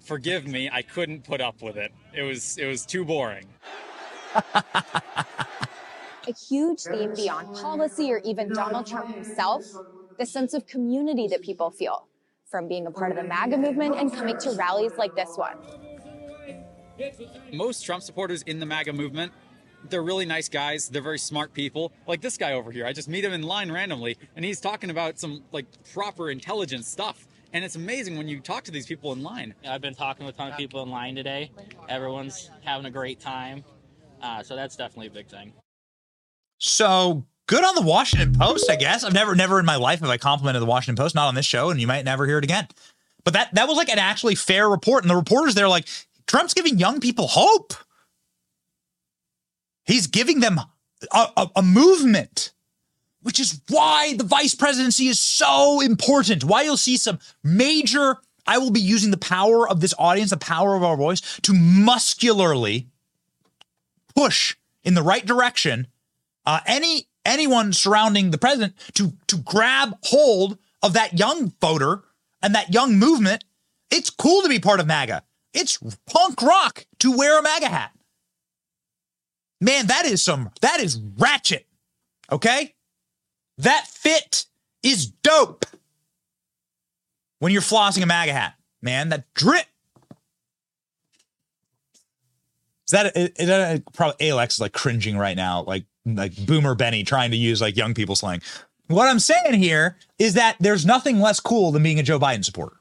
[0.00, 1.92] Forgive me, I couldn't put up with it.
[2.12, 3.46] It was it was too boring.
[6.28, 9.64] A huge theme beyond policy or even Donald Trump himself,
[10.18, 12.06] the sense of community that people feel
[12.46, 15.56] from being a part of the MAGA movement and coming to rallies like this one.
[17.52, 19.32] Most Trump supporters in the MAGA movement,
[19.88, 20.88] they're really nice guys.
[20.88, 21.92] They're very smart people.
[22.06, 24.90] Like this guy over here, I just meet him in line randomly, and he's talking
[24.90, 27.26] about some like proper intelligent stuff.
[27.52, 29.54] And it's amazing when you talk to these people in line.
[29.68, 31.50] I've been talking with a ton of people in line today.
[31.88, 33.64] Everyone's having a great time.
[34.22, 35.52] Uh, so that's definitely a big thing.
[36.58, 39.02] So good on the Washington Post, I guess.
[39.02, 41.46] I've never, never in my life have I complimented the Washington Post, not on this
[41.46, 42.68] show, and you might never hear it again.
[43.24, 45.88] But that that was like an actually fair report, and the reporters there like
[46.26, 47.74] Trump's giving young people hope.
[49.90, 50.60] He's giving them
[51.12, 52.52] a, a, a movement,
[53.22, 56.44] which is why the vice presidency is so important.
[56.44, 58.18] Why you'll see some major.
[58.46, 61.52] I will be using the power of this audience, the power of our voice, to
[61.52, 62.86] muscularly
[64.14, 65.88] push in the right direction
[66.46, 72.04] uh, any anyone surrounding the president to to grab hold of that young voter
[72.42, 73.44] and that young movement.
[73.90, 75.24] It's cool to be part of MAGA.
[75.52, 77.92] It's punk rock to wear a MAGA hat.
[79.60, 81.66] Man, that is some that is ratchet.
[82.32, 82.74] Okay?
[83.58, 84.46] That fit
[84.82, 85.66] is dope.
[87.40, 89.66] When you're flossing a MAGA hat, man, that drip.
[92.86, 96.34] Is that is that uh, a, probably Alex is like cringing right now, like like
[96.46, 98.42] Boomer Benny trying to use like young people slang.
[98.88, 102.44] What I'm saying here is that there's nothing less cool than being a Joe Biden
[102.44, 102.76] supporter.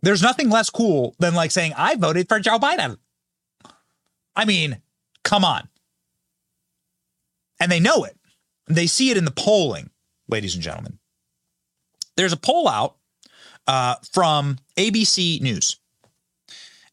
[0.00, 2.96] There's nothing less cool than like saying I voted for Joe Biden.
[4.34, 4.80] I mean,
[5.28, 5.68] come on.
[7.60, 8.16] And they know it.
[8.66, 9.90] They see it in the polling,
[10.26, 10.98] ladies and gentlemen.
[12.16, 12.96] There's a poll out
[13.66, 15.78] uh, from ABC News.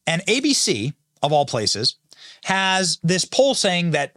[0.06, 1.96] And ABC, of all places,
[2.44, 4.16] has this poll saying that,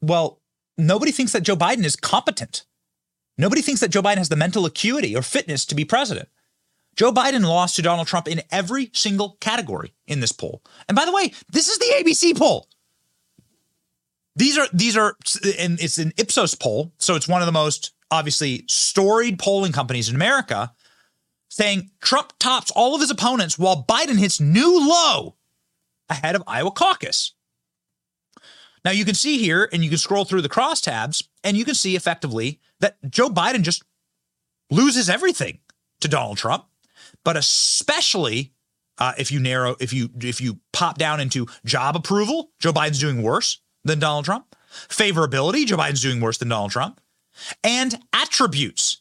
[0.00, 0.40] well,
[0.78, 2.64] nobody thinks that Joe Biden is competent.
[3.36, 6.28] Nobody thinks that Joe Biden has the mental acuity or fitness to be president.
[6.94, 10.62] Joe Biden lost to Donald Trump in every single category in this poll.
[10.88, 12.68] And by the way, this is the ABC poll.
[14.36, 15.16] These are these are
[15.58, 20.08] and it's an Ipsos poll, so it's one of the most obviously storied polling companies
[20.08, 20.72] in America
[21.48, 25.36] saying Trump tops all of his opponents while Biden hits new low
[26.10, 27.32] ahead of Iowa caucus.
[28.84, 31.74] Now you can see here and you can scroll through the crosstabs and you can
[31.74, 33.82] see effectively that Joe Biden just
[34.70, 35.58] loses everything
[36.00, 36.66] to Donald Trump,
[37.24, 38.52] but especially
[38.98, 43.00] uh, if you narrow, if you if you pop down into job approval, Joe Biden's
[43.00, 44.54] doing worse than Donald Trump.
[44.88, 47.00] Favorability, Joe Biden's doing worse than Donald Trump.
[47.64, 49.00] And attributes.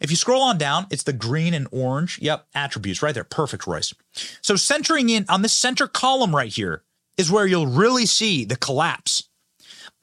[0.00, 2.18] If you scroll on down, it's the green and orange.
[2.20, 3.24] Yep, attributes right there.
[3.24, 3.92] Perfect, Royce.
[4.42, 6.84] So centering in on this center column right here
[7.16, 9.24] is where you'll really see the collapse.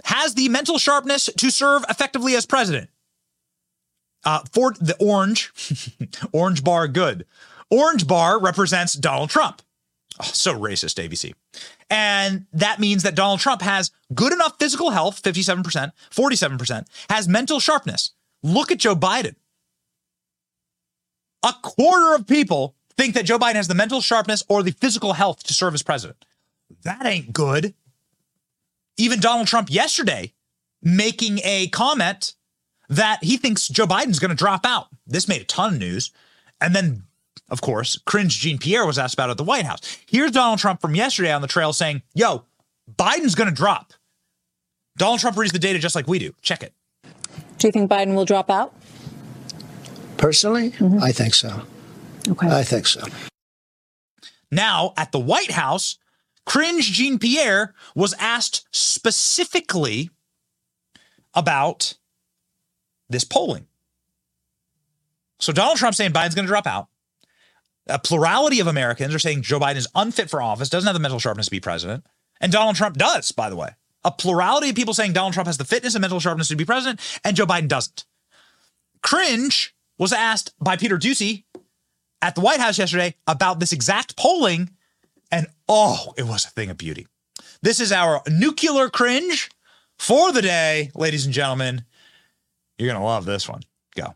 [0.03, 2.89] has the mental sharpness to serve effectively as president.
[4.23, 5.51] Uh, for the orange,
[6.33, 7.25] orange bar, good.
[7.69, 9.61] Orange bar represents Donald Trump.
[10.19, 11.33] Oh, so racist, ABC.
[11.89, 17.59] And that means that Donald Trump has good enough physical health, 57%, 47%, has mental
[17.59, 18.11] sharpness.
[18.43, 19.35] Look at Joe Biden.
[21.43, 25.13] A quarter of people think that Joe Biden has the mental sharpness or the physical
[25.13, 26.23] health to serve as president.
[26.83, 27.73] That ain't good.
[28.97, 30.33] Even Donald Trump yesterday
[30.81, 32.33] making a comment
[32.89, 34.87] that he thinks Joe Biden's going to drop out.
[35.05, 36.11] This made a ton of news.
[36.61, 37.03] And then,
[37.49, 39.97] of course, cringe Jean Pierre was asked about at the White House.
[40.07, 42.45] Here's Donald Trump from yesterday on the trail saying, yo,
[42.91, 43.93] Biden's going to drop.
[44.97, 46.33] Donald Trump reads the data just like we do.
[46.41, 46.73] Check it.
[47.57, 48.73] Do you think Biden will drop out?
[50.17, 51.03] Personally, mm-hmm.
[51.03, 51.61] I think so.
[52.27, 52.47] Okay.
[52.47, 53.01] I think so.
[54.51, 55.97] Now, at the White House,
[56.45, 60.09] cringe Jean Pierre was asked specifically
[61.33, 61.95] about
[63.09, 63.67] this polling.
[65.39, 66.87] So Donald Trump saying Biden's going to drop out.
[67.87, 70.99] A plurality of Americans are saying Joe Biden is unfit for office, doesn't have the
[70.99, 72.05] mental sharpness to be president.
[72.41, 73.69] And Donald Trump does, by the way.
[74.03, 76.65] A plurality of people saying Donald Trump has the fitness and mental sharpness to be
[76.65, 78.05] president, and Joe Biden doesn't.
[79.01, 81.43] Cringe was asked by Peter Doocy
[82.21, 84.71] at the White House yesterday about this exact polling,
[85.31, 87.07] and oh, it was a thing of beauty.
[87.61, 89.49] This is our nuclear cringe
[89.97, 91.83] for the day, ladies and gentlemen.
[92.77, 93.61] You're going to love this one.
[93.95, 94.13] Go.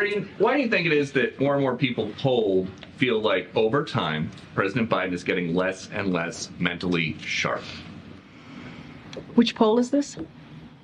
[0.00, 3.54] Karine, why do you think it is that more and more people polled feel like
[3.54, 7.62] over time, President Biden is getting less and less mentally sharp?
[9.34, 10.16] Which poll is this?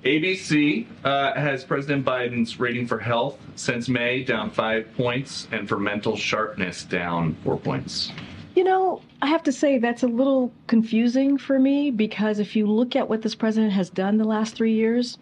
[0.03, 5.79] ABC uh, has President Biden's rating for health since May down five points, and for
[5.79, 8.11] mental sharpness down four points.
[8.55, 12.67] You know, I have to say that's a little confusing for me because if you
[12.67, 15.17] look at what this president has done the last three years,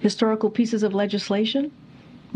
[0.00, 1.70] historical pieces of legislation,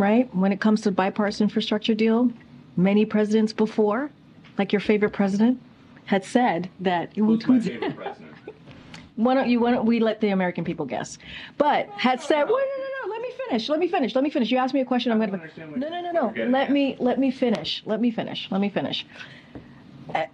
[0.01, 0.35] right?
[0.35, 2.33] When it comes to bipartisan infrastructure deal,
[2.77, 4.11] many presidents before,
[4.59, 5.61] like your favorite president,
[6.07, 7.15] had said that.
[7.15, 8.37] Who's my favorite president?
[9.17, 9.61] Why don't you?
[9.61, 11.19] Why don't we let the American people guess?
[11.59, 13.13] But had said, well, no, no, no.
[13.13, 13.69] Let me finish.
[13.69, 14.15] Let me finish.
[14.15, 14.51] Let me finish.
[14.51, 15.13] You asked me a question.
[15.13, 15.79] I'm going to.
[15.79, 16.45] No, no, no, no.
[16.47, 16.97] Let me.
[16.99, 17.83] Let me finish.
[17.85, 18.49] Let me finish.
[18.51, 19.07] Let me finish.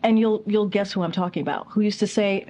[0.03, 1.67] And you'll you'll guess who I'm talking about.
[1.71, 2.47] Who used to say,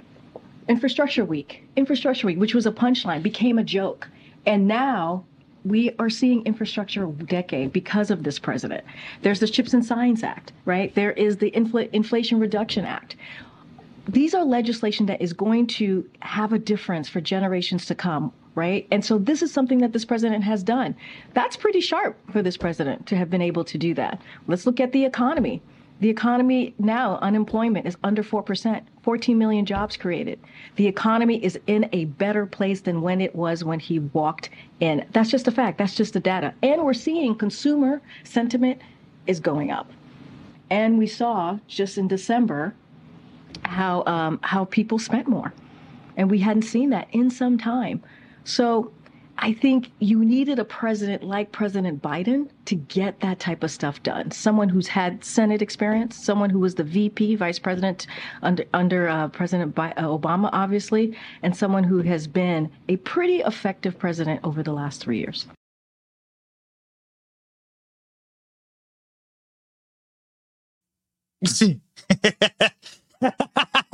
[0.68, 4.08] "Infrastructure Week." Infrastructure Week, which was a punchline, became a joke,
[4.44, 5.24] and now
[5.68, 8.84] we are seeing infrastructure decade because of this president.
[9.22, 10.94] There's the Chips and Science Act, right?
[10.94, 13.16] There is the Infl- Inflation Reduction Act
[14.08, 18.88] these are legislation that is going to have a difference for generations to come right?
[18.90, 20.96] And so this is something that this president has done.
[21.34, 24.20] That's pretty sharp for this president to have been able to do that.
[24.48, 25.62] Let's look at the economy.
[26.00, 30.38] The economy now, unemployment is under 4%, 14 million jobs created.
[30.76, 35.06] The economy is in a better place than when it was when he walked in.
[35.12, 35.78] That's just a fact.
[35.78, 36.52] That's just the data.
[36.62, 38.80] And we're seeing consumer sentiment
[39.26, 39.90] is going up.
[40.68, 42.74] And we saw just in December
[43.62, 45.52] how um, how people spent more,
[46.16, 48.02] and we hadn't seen that in some time.
[48.44, 48.92] So
[49.38, 54.02] I think you needed a president like President Biden to get that type of stuff
[54.02, 54.30] done.
[54.30, 58.06] Someone who's had Senate experience, someone who was the VP, Vice President
[58.42, 63.98] under under uh, President uh, Obama, obviously, and someone who has been a pretty effective
[63.98, 65.46] president over the last three years.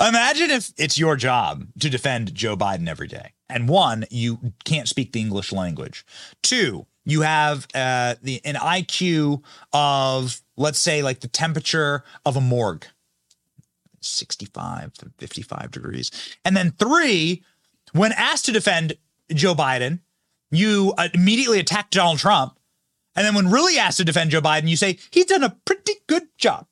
[0.00, 3.32] Imagine if it's your job to defend Joe Biden every day.
[3.48, 6.06] And one, you can't speak the English language.
[6.42, 9.42] Two, you have uh, the an IQ
[9.72, 12.86] of let's say like the temperature of a morgue,
[14.00, 16.10] 65 to 55 degrees.
[16.44, 17.42] And then three,
[17.92, 18.94] when asked to defend
[19.32, 20.00] Joe Biden,
[20.50, 22.58] you immediately attack Donald Trump
[23.16, 25.94] and then when really asked to defend Joe Biden, you say, he's done a pretty
[26.06, 26.66] good job.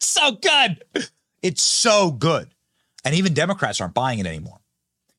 [0.00, 0.82] So good.
[1.42, 2.48] It's so good.
[3.04, 4.60] And even Democrats aren't buying it anymore.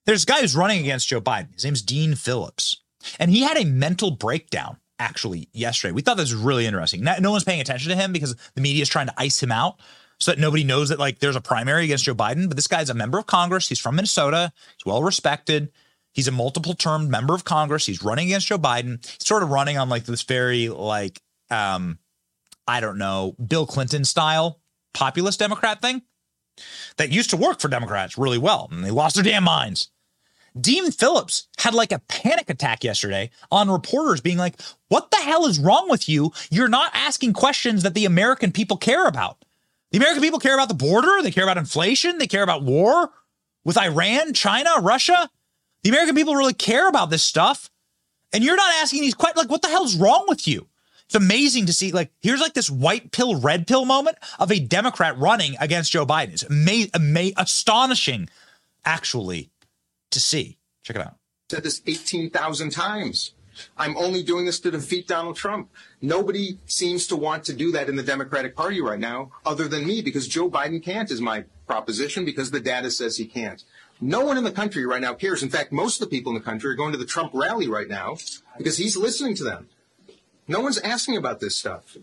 [0.05, 1.53] There's a guy who's running against Joe Biden.
[1.53, 2.77] His name's Dean Phillips.
[3.19, 5.91] And he had a mental breakdown actually yesterday.
[5.93, 7.03] We thought this was really interesting.
[7.03, 9.51] No, no one's paying attention to him because the media is trying to ice him
[9.51, 9.79] out
[10.19, 12.47] so that nobody knows that like there's a primary against Joe Biden.
[12.47, 13.69] But this guy's a member of Congress.
[13.69, 14.51] He's from Minnesota.
[14.77, 15.71] He's well respected.
[16.11, 17.85] He's a multiple term member of Congress.
[17.85, 19.05] He's running against Joe Biden.
[19.05, 21.97] He's sort of running on like this very like um
[22.69, 24.59] I don't know, Bill Clinton style
[24.93, 26.03] populist Democrat thing.
[26.97, 29.89] that used to work for Democrats really well, and they lost their damn minds.
[30.59, 34.59] Dean Phillips had like a panic attack yesterday on reporters being like,
[34.89, 36.31] What the hell is wrong with you?
[36.51, 39.43] You're not asking questions that the American people care about.
[39.91, 43.09] The American people care about the border, they care about inflation, they care about war
[43.63, 45.29] with Iran, China, Russia.
[45.83, 47.71] The American people really care about this stuff.
[48.31, 49.43] And you're not asking these questions.
[49.43, 50.67] Like, what the hell's wrong with you?
[51.09, 51.91] It's amazing to see.
[51.91, 56.05] Like, here's like this white pill, red pill moment of a Democrat running against Joe
[56.05, 56.33] Biden.
[56.33, 58.29] It's ama- ama- astonishing,
[58.85, 59.49] actually,
[60.11, 60.59] to see.
[60.83, 61.15] Check it out.
[61.49, 63.31] Said this 18,000 times.
[63.75, 65.71] I'm only doing this to defeat Donald Trump.
[65.99, 69.87] Nobody seems to want to do that in the Democratic Party right now, other than
[69.87, 73.63] me, because Joe Biden can't, is my proposition, because the data says he can't.
[73.99, 75.41] No one in the country right now cares.
[75.41, 77.67] In fact, most of the people in the country are going to the Trump rally
[77.67, 78.17] right now
[78.59, 79.69] because he's listening to them.
[80.49, 81.95] No one's asking about this stuff.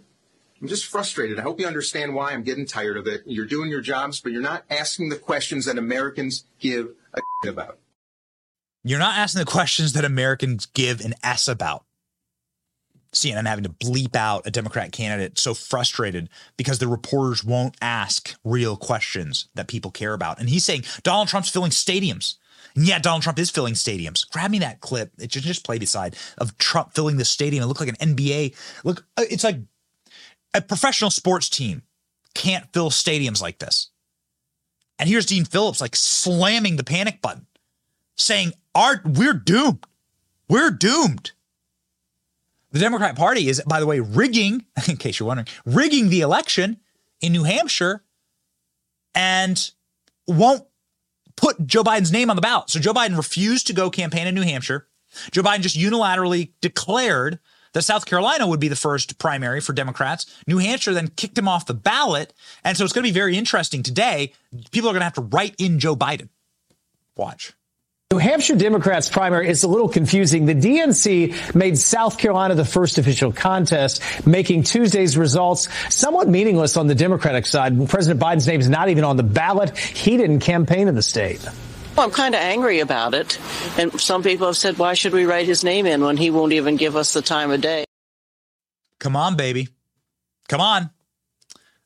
[0.63, 1.41] I'm just frustrated.
[1.41, 3.25] I hope you understand why I'm getting tired of it.
[3.27, 7.79] You're doing your jobs, but you're not asking the questions that Americans give a about.
[8.85, 11.85] You're not asking the questions that Americans give an S about.
[13.13, 18.37] CNN having to bleep out a Democrat candidate so frustrated because the reporters won't ask
[18.45, 20.39] real questions that people care about.
[20.39, 22.37] And he's saying Donald Trump's filling stadiums.
[22.75, 24.29] And yeah, Donald Trump is filling stadiums.
[24.31, 25.13] Grab me that clip.
[25.19, 27.63] It should just play beside of Trump filling the stadium.
[27.63, 28.55] It looked like an NBA.
[28.85, 29.59] Look, uh, it's like
[30.55, 31.83] a professional sports team
[32.35, 33.89] can't fill stadiums like this.
[34.99, 37.47] And here's Dean Phillips like slamming the panic button,
[38.17, 39.85] saying, "Art, we're doomed.
[40.49, 41.33] We're doomed."
[42.73, 46.79] The Democrat Party is, by the way, rigging, in case you're wondering, rigging the election
[47.21, 48.05] in New Hampshire
[49.15, 49.71] and
[50.27, 50.65] won't
[51.37, 52.71] put Joe Biden's name on the ballot.
[52.71, 54.89] So Joe Biden refused to go campaign in New Hampshire.
[55.31, 57.39] Joe Biden just unilaterally declared
[57.73, 60.27] that South Carolina would be the first primary for Democrats.
[60.47, 62.33] New Hampshire then kicked him off the ballot.
[62.65, 64.33] And so it's going to be very interesting today.
[64.71, 66.31] People are going to have to write in Joe Biden.
[67.17, 67.53] Watch.
[68.17, 70.47] New Hampshire Democrats primary is a little confusing.
[70.47, 76.87] The DNC made South Carolina the first official contest, making Tuesday's results somewhat meaningless on
[76.87, 77.91] the Democratic side.
[77.91, 79.77] President Biden's name is not even on the ballot.
[79.77, 81.47] He didn't campaign in the state.
[81.95, 83.39] Well, I'm kind of angry about it.
[83.77, 86.55] And some people have said, why should we write his name in when he won't
[86.55, 87.85] even give us the time of day?
[88.99, 89.69] Come on, baby.
[90.49, 90.89] Come on.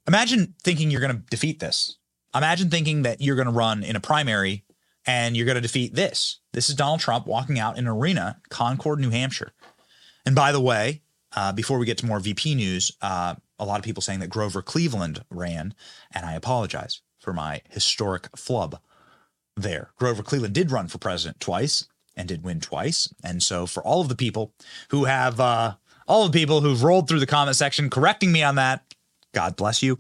[0.06, 1.96] Imagine thinking you're going to defeat this.
[2.32, 4.62] Imagine thinking that you're going to run in a primary
[5.06, 6.40] and you're going to defeat this.
[6.52, 9.52] This is Donald Trump walking out in an arena, Concord, New Hampshire.
[10.26, 11.02] And by the way,
[11.34, 14.28] uh, before we get to more VP news, uh, a lot of people saying that
[14.28, 15.74] Grover Cleveland ran,
[16.12, 18.80] and I apologize for my historic flub
[19.56, 19.90] there.
[19.96, 21.86] Grover Cleveland did run for president twice
[22.16, 23.12] and did win twice.
[23.22, 24.52] And so, for all of the people
[24.90, 25.74] who have, uh,
[26.08, 28.82] all of the people who've rolled through the comment section correcting me on that,
[29.32, 29.98] God bless you.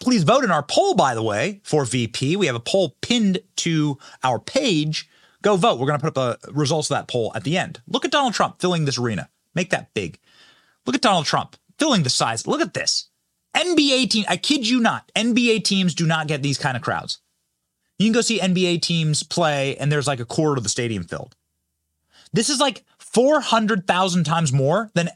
[0.00, 2.36] Please vote in our poll, by the way, for VP.
[2.36, 5.08] We have a poll pinned to our page.
[5.42, 5.78] Go vote.
[5.78, 7.80] We're going to put up the results of that poll at the end.
[7.86, 9.28] Look at Donald Trump filling this arena.
[9.54, 10.18] Make that big.
[10.86, 12.46] Look at Donald Trump filling the size.
[12.46, 13.08] Look at this.
[13.56, 17.18] NBA team, I kid you not, NBA teams do not get these kind of crowds.
[17.98, 21.02] You can go see NBA teams play, and there's like a quarter of the stadium
[21.02, 21.34] filled.
[22.32, 25.08] This is like 400,000 times more than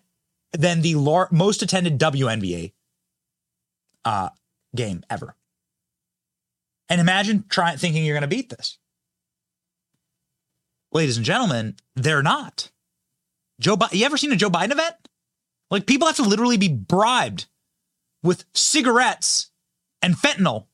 [0.53, 2.73] than the lar- most attended WNBA
[4.05, 4.29] uh,
[4.75, 5.37] game ever.
[6.89, 8.79] And imagine trying thinking you're going to beat this.
[10.93, 12.71] Ladies and gentlemen, they're not.
[13.61, 14.95] Joe Biden, you ever seen a Joe Biden event?
[15.71, 17.47] Like people have to literally be bribed
[18.23, 19.51] with cigarettes
[20.03, 20.67] and fentanyl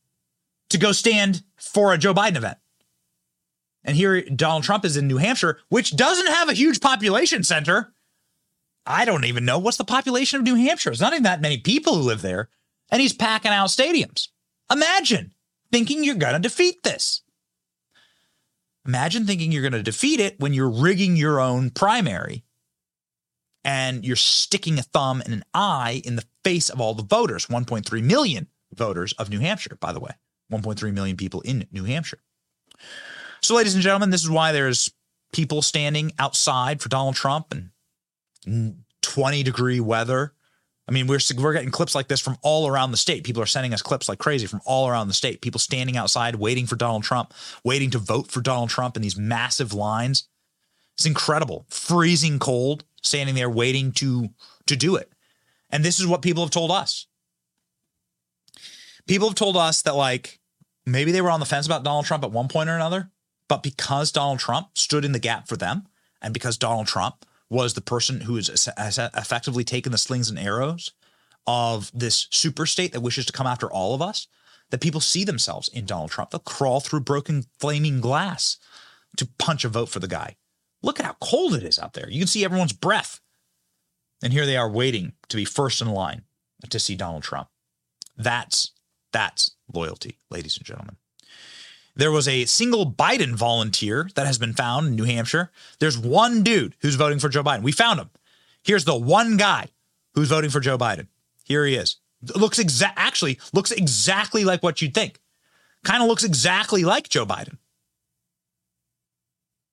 [0.70, 2.58] to go stand for a Joe Biden event.
[3.84, 7.92] And here Donald Trump is in New Hampshire, which doesn't have a huge population center.
[8.84, 10.90] I don't even know what's the population of New Hampshire.
[10.90, 12.48] It's not even that many people who live there
[12.90, 14.28] and he's packing out stadiums.
[14.70, 15.32] Imagine
[15.72, 17.22] thinking you're going to defeat this.
[18.86, 22.44] Imagine thinking you're going to defeat it when you're rigging your own primary
[23.64, 27.46] and you're sticking a thumb and an eye in the face of all the voters
[27.46, 30.12] 1.3 million voters of New Hampshire, by the way,
[30.50, 32.20] 1.3 million people in New Hampshire.
[33.42, 34.90] So, ladies and gentlemen, this is why there's
[35.32, 37.54] people standing outside for Donald Trump
[38.46, 40.32] and 20 degree weather
[40.88, 43.22] I mean, we're we're getting clips like this from all around the state.
[43.22, 45.42] People are sending us clips like crazy from all around the state.
[45.42, 49.16] People standing outside waiting for Donald Trump, waiting to vote for Donald Trump in these
[49.16, 50.28] massive lines.
[50.96, 51.66] It's incredible.
[51.68, 54.30] Freezing cold, standing there waiting to
[54.66, 55.12] to do it.
[55.68, 57.06] And this is what people have told us.
[59.06, 60.40] People have told us that like
[60.86, 63.10] maybe they were on the fence about Donald Trump at one point or another,
[63.46, 65.86] but because Donald Trump stood in the gap for them
[66.22, 70.92] and because Donald Trump was the person who has effectively taken the slings and arrows
[71.46, 74.26] of this super state that wishes to come after all of us.
[74.70, 76.30] that people see themselves in Donald Trump.
[76.30, 78.58] They'll crawl through broken flaming glass
[79.16, 80.36] to punch a vote for the guy.
[80.82, 82.08] Look at how cold it is out there.
[82.08, 83.20] You can see everyone's breath.
[84.22, 86.24] And here they are waiting to be first in line
[86.68, 87.48] to see Donald Trump.
[88.16, 88.72] That's
[89.12, 90.96] that's loyalty, ladies and gentlemen.
[91.98, 95.50] There was a single Biden volunteer that has been found in New Hampshire.
[95.78, 97.62] There's one dude who's voting for Joe Biden.
[97.62, 98.10] We found him.
[98.62, 99.66] Here's the one guy
[100.14, 101.08] who's voting for Joe Biden.
[101.44, 101.96] Here he is.
[102.34, 105.20] Looks exact actually looks exactly like what you'd think.
[105.84, 107.58] Kind of looks exactly like Joe Biden.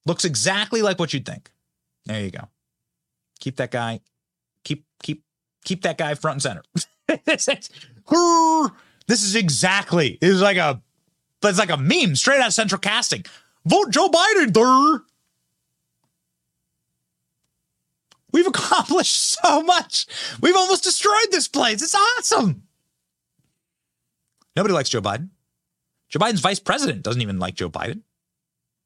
[0.04, 1.50] Looks exactly like what you'd think.
[2.04, 2.48] There you go.
[3.40, 4.00] Keep that guy
[4.66, 5.22] keep keep
[5.64, 6.62] keep that guy front and center.
[9.06, 10.18] this is exactly.
[10.20, 10.82] It was like a
[11.50, 13.24] it's like a meme straight out of central casting.
[13.64, 14.52] Vote Joe Biden.
[14.52, 15.02] Durr.
[18.32, 20.06] We've accomplished so much.
[20.40, 21.82] We've almost destroyed this place.
[21.82, 22.64] It's awesome.
[24.54, 25.30] Nobody likes Joe Biden.
[26.08, 28.02] Joe Biden's vice president doesn't even like Joe Biden.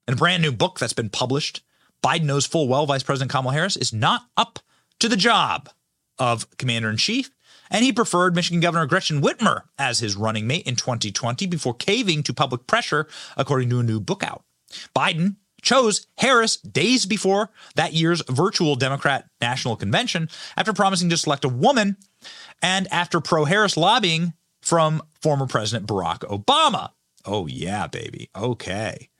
[0.08, 1.62] In a brand new book that's been published,
[2.02, 4.58] Biden knows full well Vice President Kamala Harris is not up
[5.00, 5.68] to the job
[6.18, 7.30] of commander in chief.
[7.70, 12.22] And he preferred Michigan Governor Gretchen Whitmer as his running mate in 2020 before caving
[12.24, 13.06] to public pressure,
[13.36, 14.44] according to a new book out.
[14.94, 21.44] Biden chose Harris days before that year's virtual Democrat National Convention after promising to select
[21.44, 21.96] a woman
[22.62, 24.32] and after pro Harris lobbying
[24.62, 26.90] from former President Barack Obama.
[27.24, 28.30] Oh, yeah, baby.
[28.34, 29.10] Okay.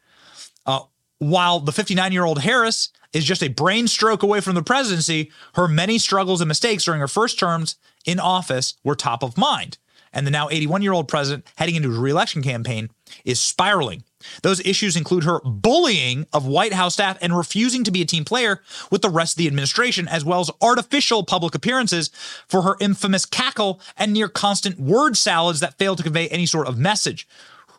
[0.67, 0.81] Uh,
[1.19, 5.31] while the 59 year old Harris is just a brain stroke away from the presidency,
[5.55, 9.79] her many struggles and mistakes during her first terms in office were top of mind.
[10.13, 12.91] And the now 81 year old president heading into his reelection campaign
[13.25, 14.03] is spiraling.
[14.43, 18.25] Those issues include her bullying of White House staff and refusing to be a team
[18.25, 18.61] player
[18.91, 22.11] with the rest of the administration, as well as artificial public appearances
[22.49, 26.67] for her infamous cackle and near constant word salads that fail to convey any sort
[26.67, 27.27] of message.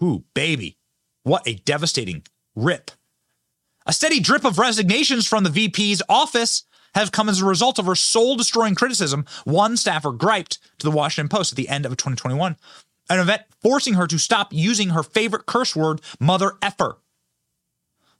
[0.01, 0.77] Ooh, baby.
[1.23, 2.23] What a devastating
[2.55, 2.91] rip.
[3.85, 7.85] A steady drip of resignations from the VP's office has come as a result of
[7.85, 9.25] her soul destroying criticism.
[9.43, 12.55] One staffer griped to the Washington Post at the end of 2021,
[13.09, 16.97] an event forcing her to stop using her favorite curse word, mother effer.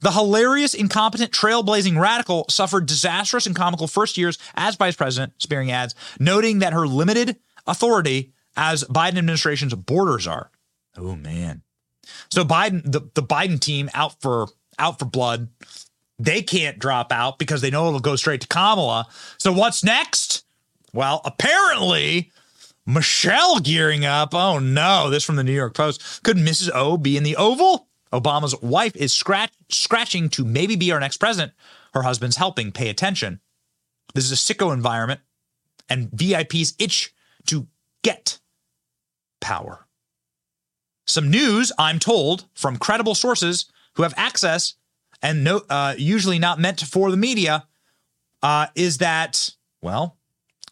[0.00, 5.70] The hilarious, incompetent, trailblazing radical suffered disastrous and comical first years as vice president, Spearing
[5.70, 7.36] ads, noting that her limited
[7.68, 10.50] authority as Biden administration's border czar.
[10.96, 11.62] Oh man.
[12.30, 15.48] So Biden, the, the Biden team out for out for blood.
[16.22, 19.08] They can't drop out because they know it'll go straight to Kamala.
[19.38, 20.44] So what's next?
[20.92, 22.30] Well, apparently
[22.86, 24.32] Michelle gearing up.
[24.32, 26.22] Oh no, this from the New York Post.
[26.22, 26.70] Could Mrs.
[26.72, 27.88] O be in the Oval?
[28.12, 31.52] Obama's wife is scratch, scratching to maybe be our next president.
[31.92, 33.40] Her husband's helping pay attention.
[34.14, 35.22] This is a sicko environment,
[35.88, 37.12] and VIPs itch
[37.46, 37.66] to
[38.04, 38.38] get
[39.40, 39.88] power.
[41.08, 44.74] Some news, I'm told, from credible sources who have access
[45.22, 47.66] and no, uh, usually not meant for the media,
[48.42, 50.16] uh, is that, well,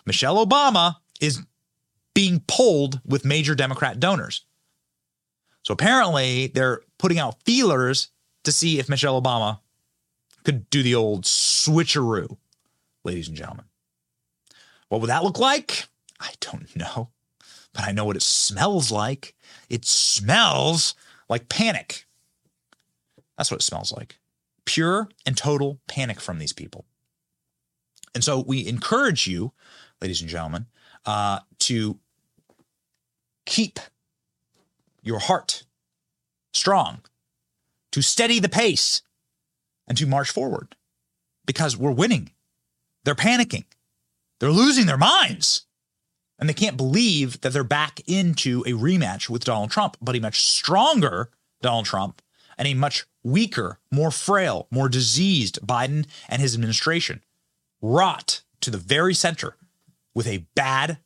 [0.05, 1.41] Michelle Obama is
[2.15, 4.45] being pulled with major Democrat donors.
[5.63, 8.09] So apparently they're putting out feelers
[8.45, 9.61] to see if Michelle Obama
[10.45, 12.37] could do the old switcheroo,
[13.05, 13.67] ladies and gentlemen.
[14.89, 15.85] What would that look like?
[16.19, 17.11] I don't know,
[17.73, 19.35] but I know what it smells like.
[19.69, 20.95] It smells
[21.29, 22.07] like panic.
[23.37, 24.19] That's what it smells like.
[24.71, 26.85] Pure and total panic from these people.
[28.15, 29.53] And so we encourage you,
[30.01, 30.67] ladies and gentlemen,
[31.05, 31.99] uh, to
[33.47, 33.81] keep
[35.03, 35.65] your heart
[36.55, 37.01] strong,
[37.91, 39.03] to steady the pace,
[39.89, 40.77] and to march forward
[41.47, 42.31] because we're winning.
[43.03, 43.65] They're panicking,
[44.39, 45.67] they're losing their minds.
[46.39, 50.21] And they can't believe that they're back into a rematch with Donald Trump, but a
[50.21, 51.31] much stronger
[51.61, 52.23] Donald Trump
[52.57, 57.23] and a much weaker, more frail, more diseased Biden and his administration,
[57.81, 59.57] rot to the very center
[60.15, 60.99] with a bad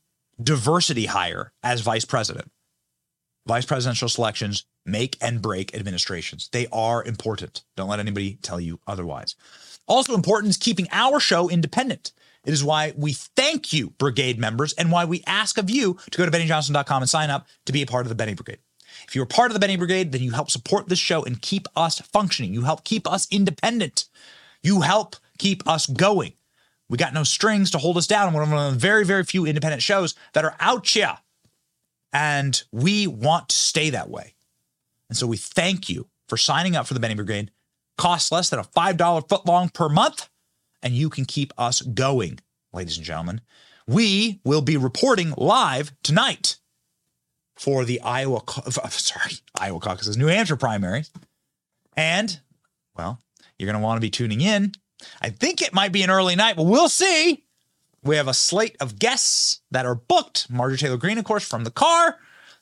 [0.43, 2.51] diversity hire as vice president.
[3.47, 6.49] Vice presidential selections make and break administrations.
[6.53, 7.63] They are important.
[7.77, 9.37] Don't let anybody tell you otherwise.
[9.87, 12.13] Also important is keeping our show independent.
[12.45, 16.19] It is why we thank you, brigade members, and why we ask of you to
[16.19, 18.59] go to BennyJohnson.com and sign up to be a part of the Benny Brigade.
[19.07, 21.67] If you're part of the Benny Brigade, then you help support this show and keep
[21.77, 22.55] us functioning.
[22.55, 24.07] You help keep us independent.
[24.63, 26.33] You help keep us going.
[26.89, 28.33] We got no strings to hold us down.
[28.33, 31.17] We're one of the very, very few independent shows that are out here.
[32.13, 34.35] And we want to stay that way.
[35.09, 37.51] And so we thank you for signing up for the Benny Brigade.
[37.97, 40.29] Costs less than a $5 foot long per month,
[40.83, 42.41] and you can keep us going,
[42.73, 43.41] ladies and gentlemen.
[43.87, 46.57] We will be reporting live tonight
[47.57, 48.43] for the Iowa,
[48.91, 51.11] sorry, Iowa caucuses, New Hampshire primaries.
[51.97, 52.39] And,
[52.97, 53.21] well,
[53.59, 54.73] you're going to want to be tuning in.
[55.21, 57.45] I think it might be an early night, but we'll see.
[58.03, 60.51] We have a slate of guests that are booked.
[60.51, 62.17] Marjorie Taylor Greene, of course, from the car,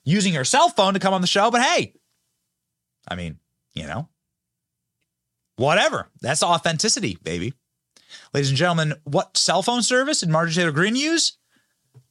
[0.04, 1.50] using her cell phone to come on the show.
[1.50, 1.94] But hey,
[3.08, 3.38] I mean,
[3.74, 4.08] you know,
[5.56, 6.08] whatever.
[6.20, 7.54] That's authenticity, baby.
[8.34, 11.38] Ladies and gentlemen, what cell phone service did Marjorie Taylor Greene use?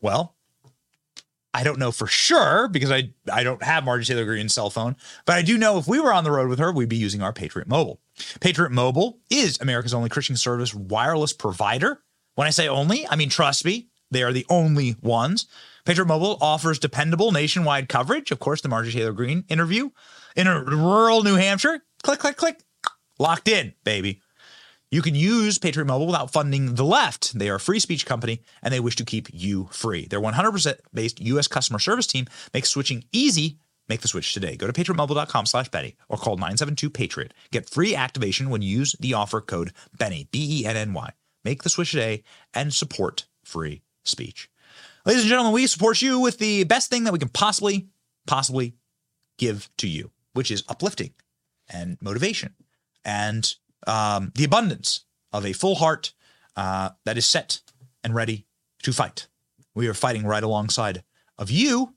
[0.02, 0.36] Well,
[1.53, 4.95] I don't know for sure because I, I don't have Marjorie Taylor Greene's cell phone,
[5.26, 7.22] but I do know if we were on the road with her, we'd be using
[7.22, 7.99] our Patriot Mobile.
[8.40, 12.02] Patriot Mobile is America's only Christian service wireless provider.
[12.36, 15.48] When I say only, I mean trust me, they are the only ones.
[15.86, 18.32] Patriot Mobile offers dependable nationwide coverage.
[18.32, 19.90] Of course, the Marjorie Taylor Greene interview
[20.36, 21.82] in rural New Hampshire.
[22.03, 22.61] Click, click, click.
[23.19, 24.22] Locked in, baby.
[24.91, 27.39] You can use Patriot Mobile without funding the left.
[27.39, 30.05] They are a free speech company and they wish to keep you free.
[30.05, 33.57] Their 100% based US customer service team makes switching easy.
[33.88, 34.57] Make the switch today.
[34.57, 37.31] Go to patriotmobile.com slash Benny or call 972-PATRIOT.
[37.51, 41.09] Get free activation when you use the offer code Benny, B-E-N-N-Y.
[41.45, 42.23] Make the switch today
[42.53, 44.49] and support free speech.
[45.05, 47.88] Ladies and gentlemen, we support you with the best thing that we can possibly,
[48.27, 48.73] possibly
[49.38, 51.13] give to you, which is uplifting
[51.69, 52.53] and motivation
[53.05, 53.55] and
[53.88, 56.14] um, the abundance of a full heart
[56.56, 57.62] uh, that is set
[58.03, 58.45] and ready
[58.84, 59.28] to fight.
[59.74, 61.03] We are fighting right alongside
[61.38, 61.95] of you,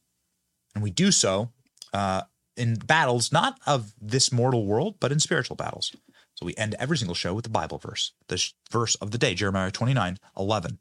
[0.74, 1.50] and we do so
[1.92, 2.22] uh,
[2.56, 5.94] in battles not of this mortal world, but in spiritual battles.
[6.34, 9.18] So we end every single show with the Bible verse, the sh- verse of the
[9.18, 10.78] day, Jeremiah 29 11.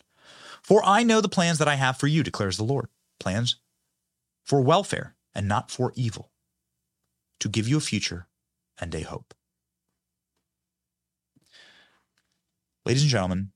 [0.61, 2.87] For I know the plans that I have for you, declares the Lord
[3.19, 3.57] plans
[4.43, 6.31] for welfare and not for evil,
[7.39, 8.27] to give you a future
[8.79, 9.33] and a hope.
[12.85, 13.51] Ladies and gentlemen,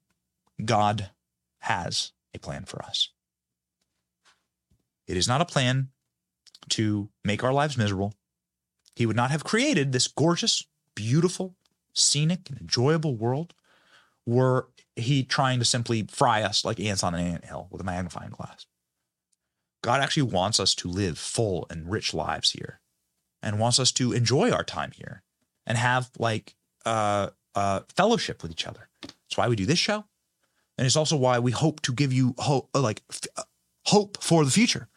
[0.63, 1.11] God
[1.59, 3.09] has a plan for us.
[5.05, 5.89] It is not a plan
[6.69, 8.13] to make our lives miserable.
[8.95, 11.55] He would not have created this gorgeous, beautiful,
[11.93, 13.53] scenic, and enjoyable world
[14.25, 17.85] were he trying to simply fry us like ants on an ant hill with a
[17.85, 18.65] magnifying glass.
[19.83, 22.81] God actually wants us to live full and rich lives here
[23.41, 25.23] and wants us to enjoy our time here
[25.65, 26.55] and have like
[26.85, 28.89] uh, uh, fellowship with each other.
[29.09, 30.05] That's why we do this show.
[30.77, 33.45] And it's also why we hope to give you hope, like f-
[33.85, 34.87] hope for the future.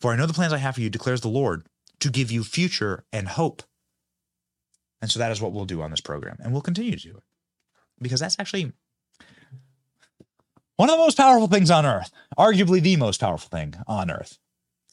[0.00, 1.66] For I know the plans I have for you, declares the Lord,
[2.00, 3.62] to give you future and hope.
[5.00, 6.38] And so that is what we'll do on this program.
[6.40, 7.22] And we'll continue to do it
[8.00, 8.72] because that's actually
[10.76, 14.38] one of the most powerful things on earth, arguably the most powerful thing on earth.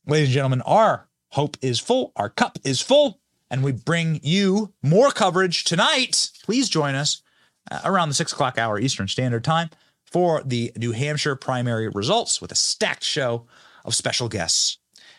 [0.07, 3.19] Ladies and gentlemen, our hope is full, our cup is full,
[3.49, 6.31] and we bring you more coverage tonight.
[6.43, 7.24] Please join us uh,
[7.71, 9.69] Uh, around the six o'clock hour Eastern Standard Time
[10.03, 13.47] for the New Hampshire primary results with a stacked show
[13.83, 14.77] of special guests.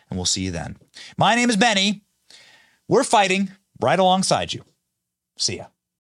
[0.09, 0.77] And we'll see you then.
[1.19, 2.05] My name is Benny.
[2.89, 3.51] We're fighting
[3.81, 4.65] right alongside you.
[5.37, 5.67] See ya.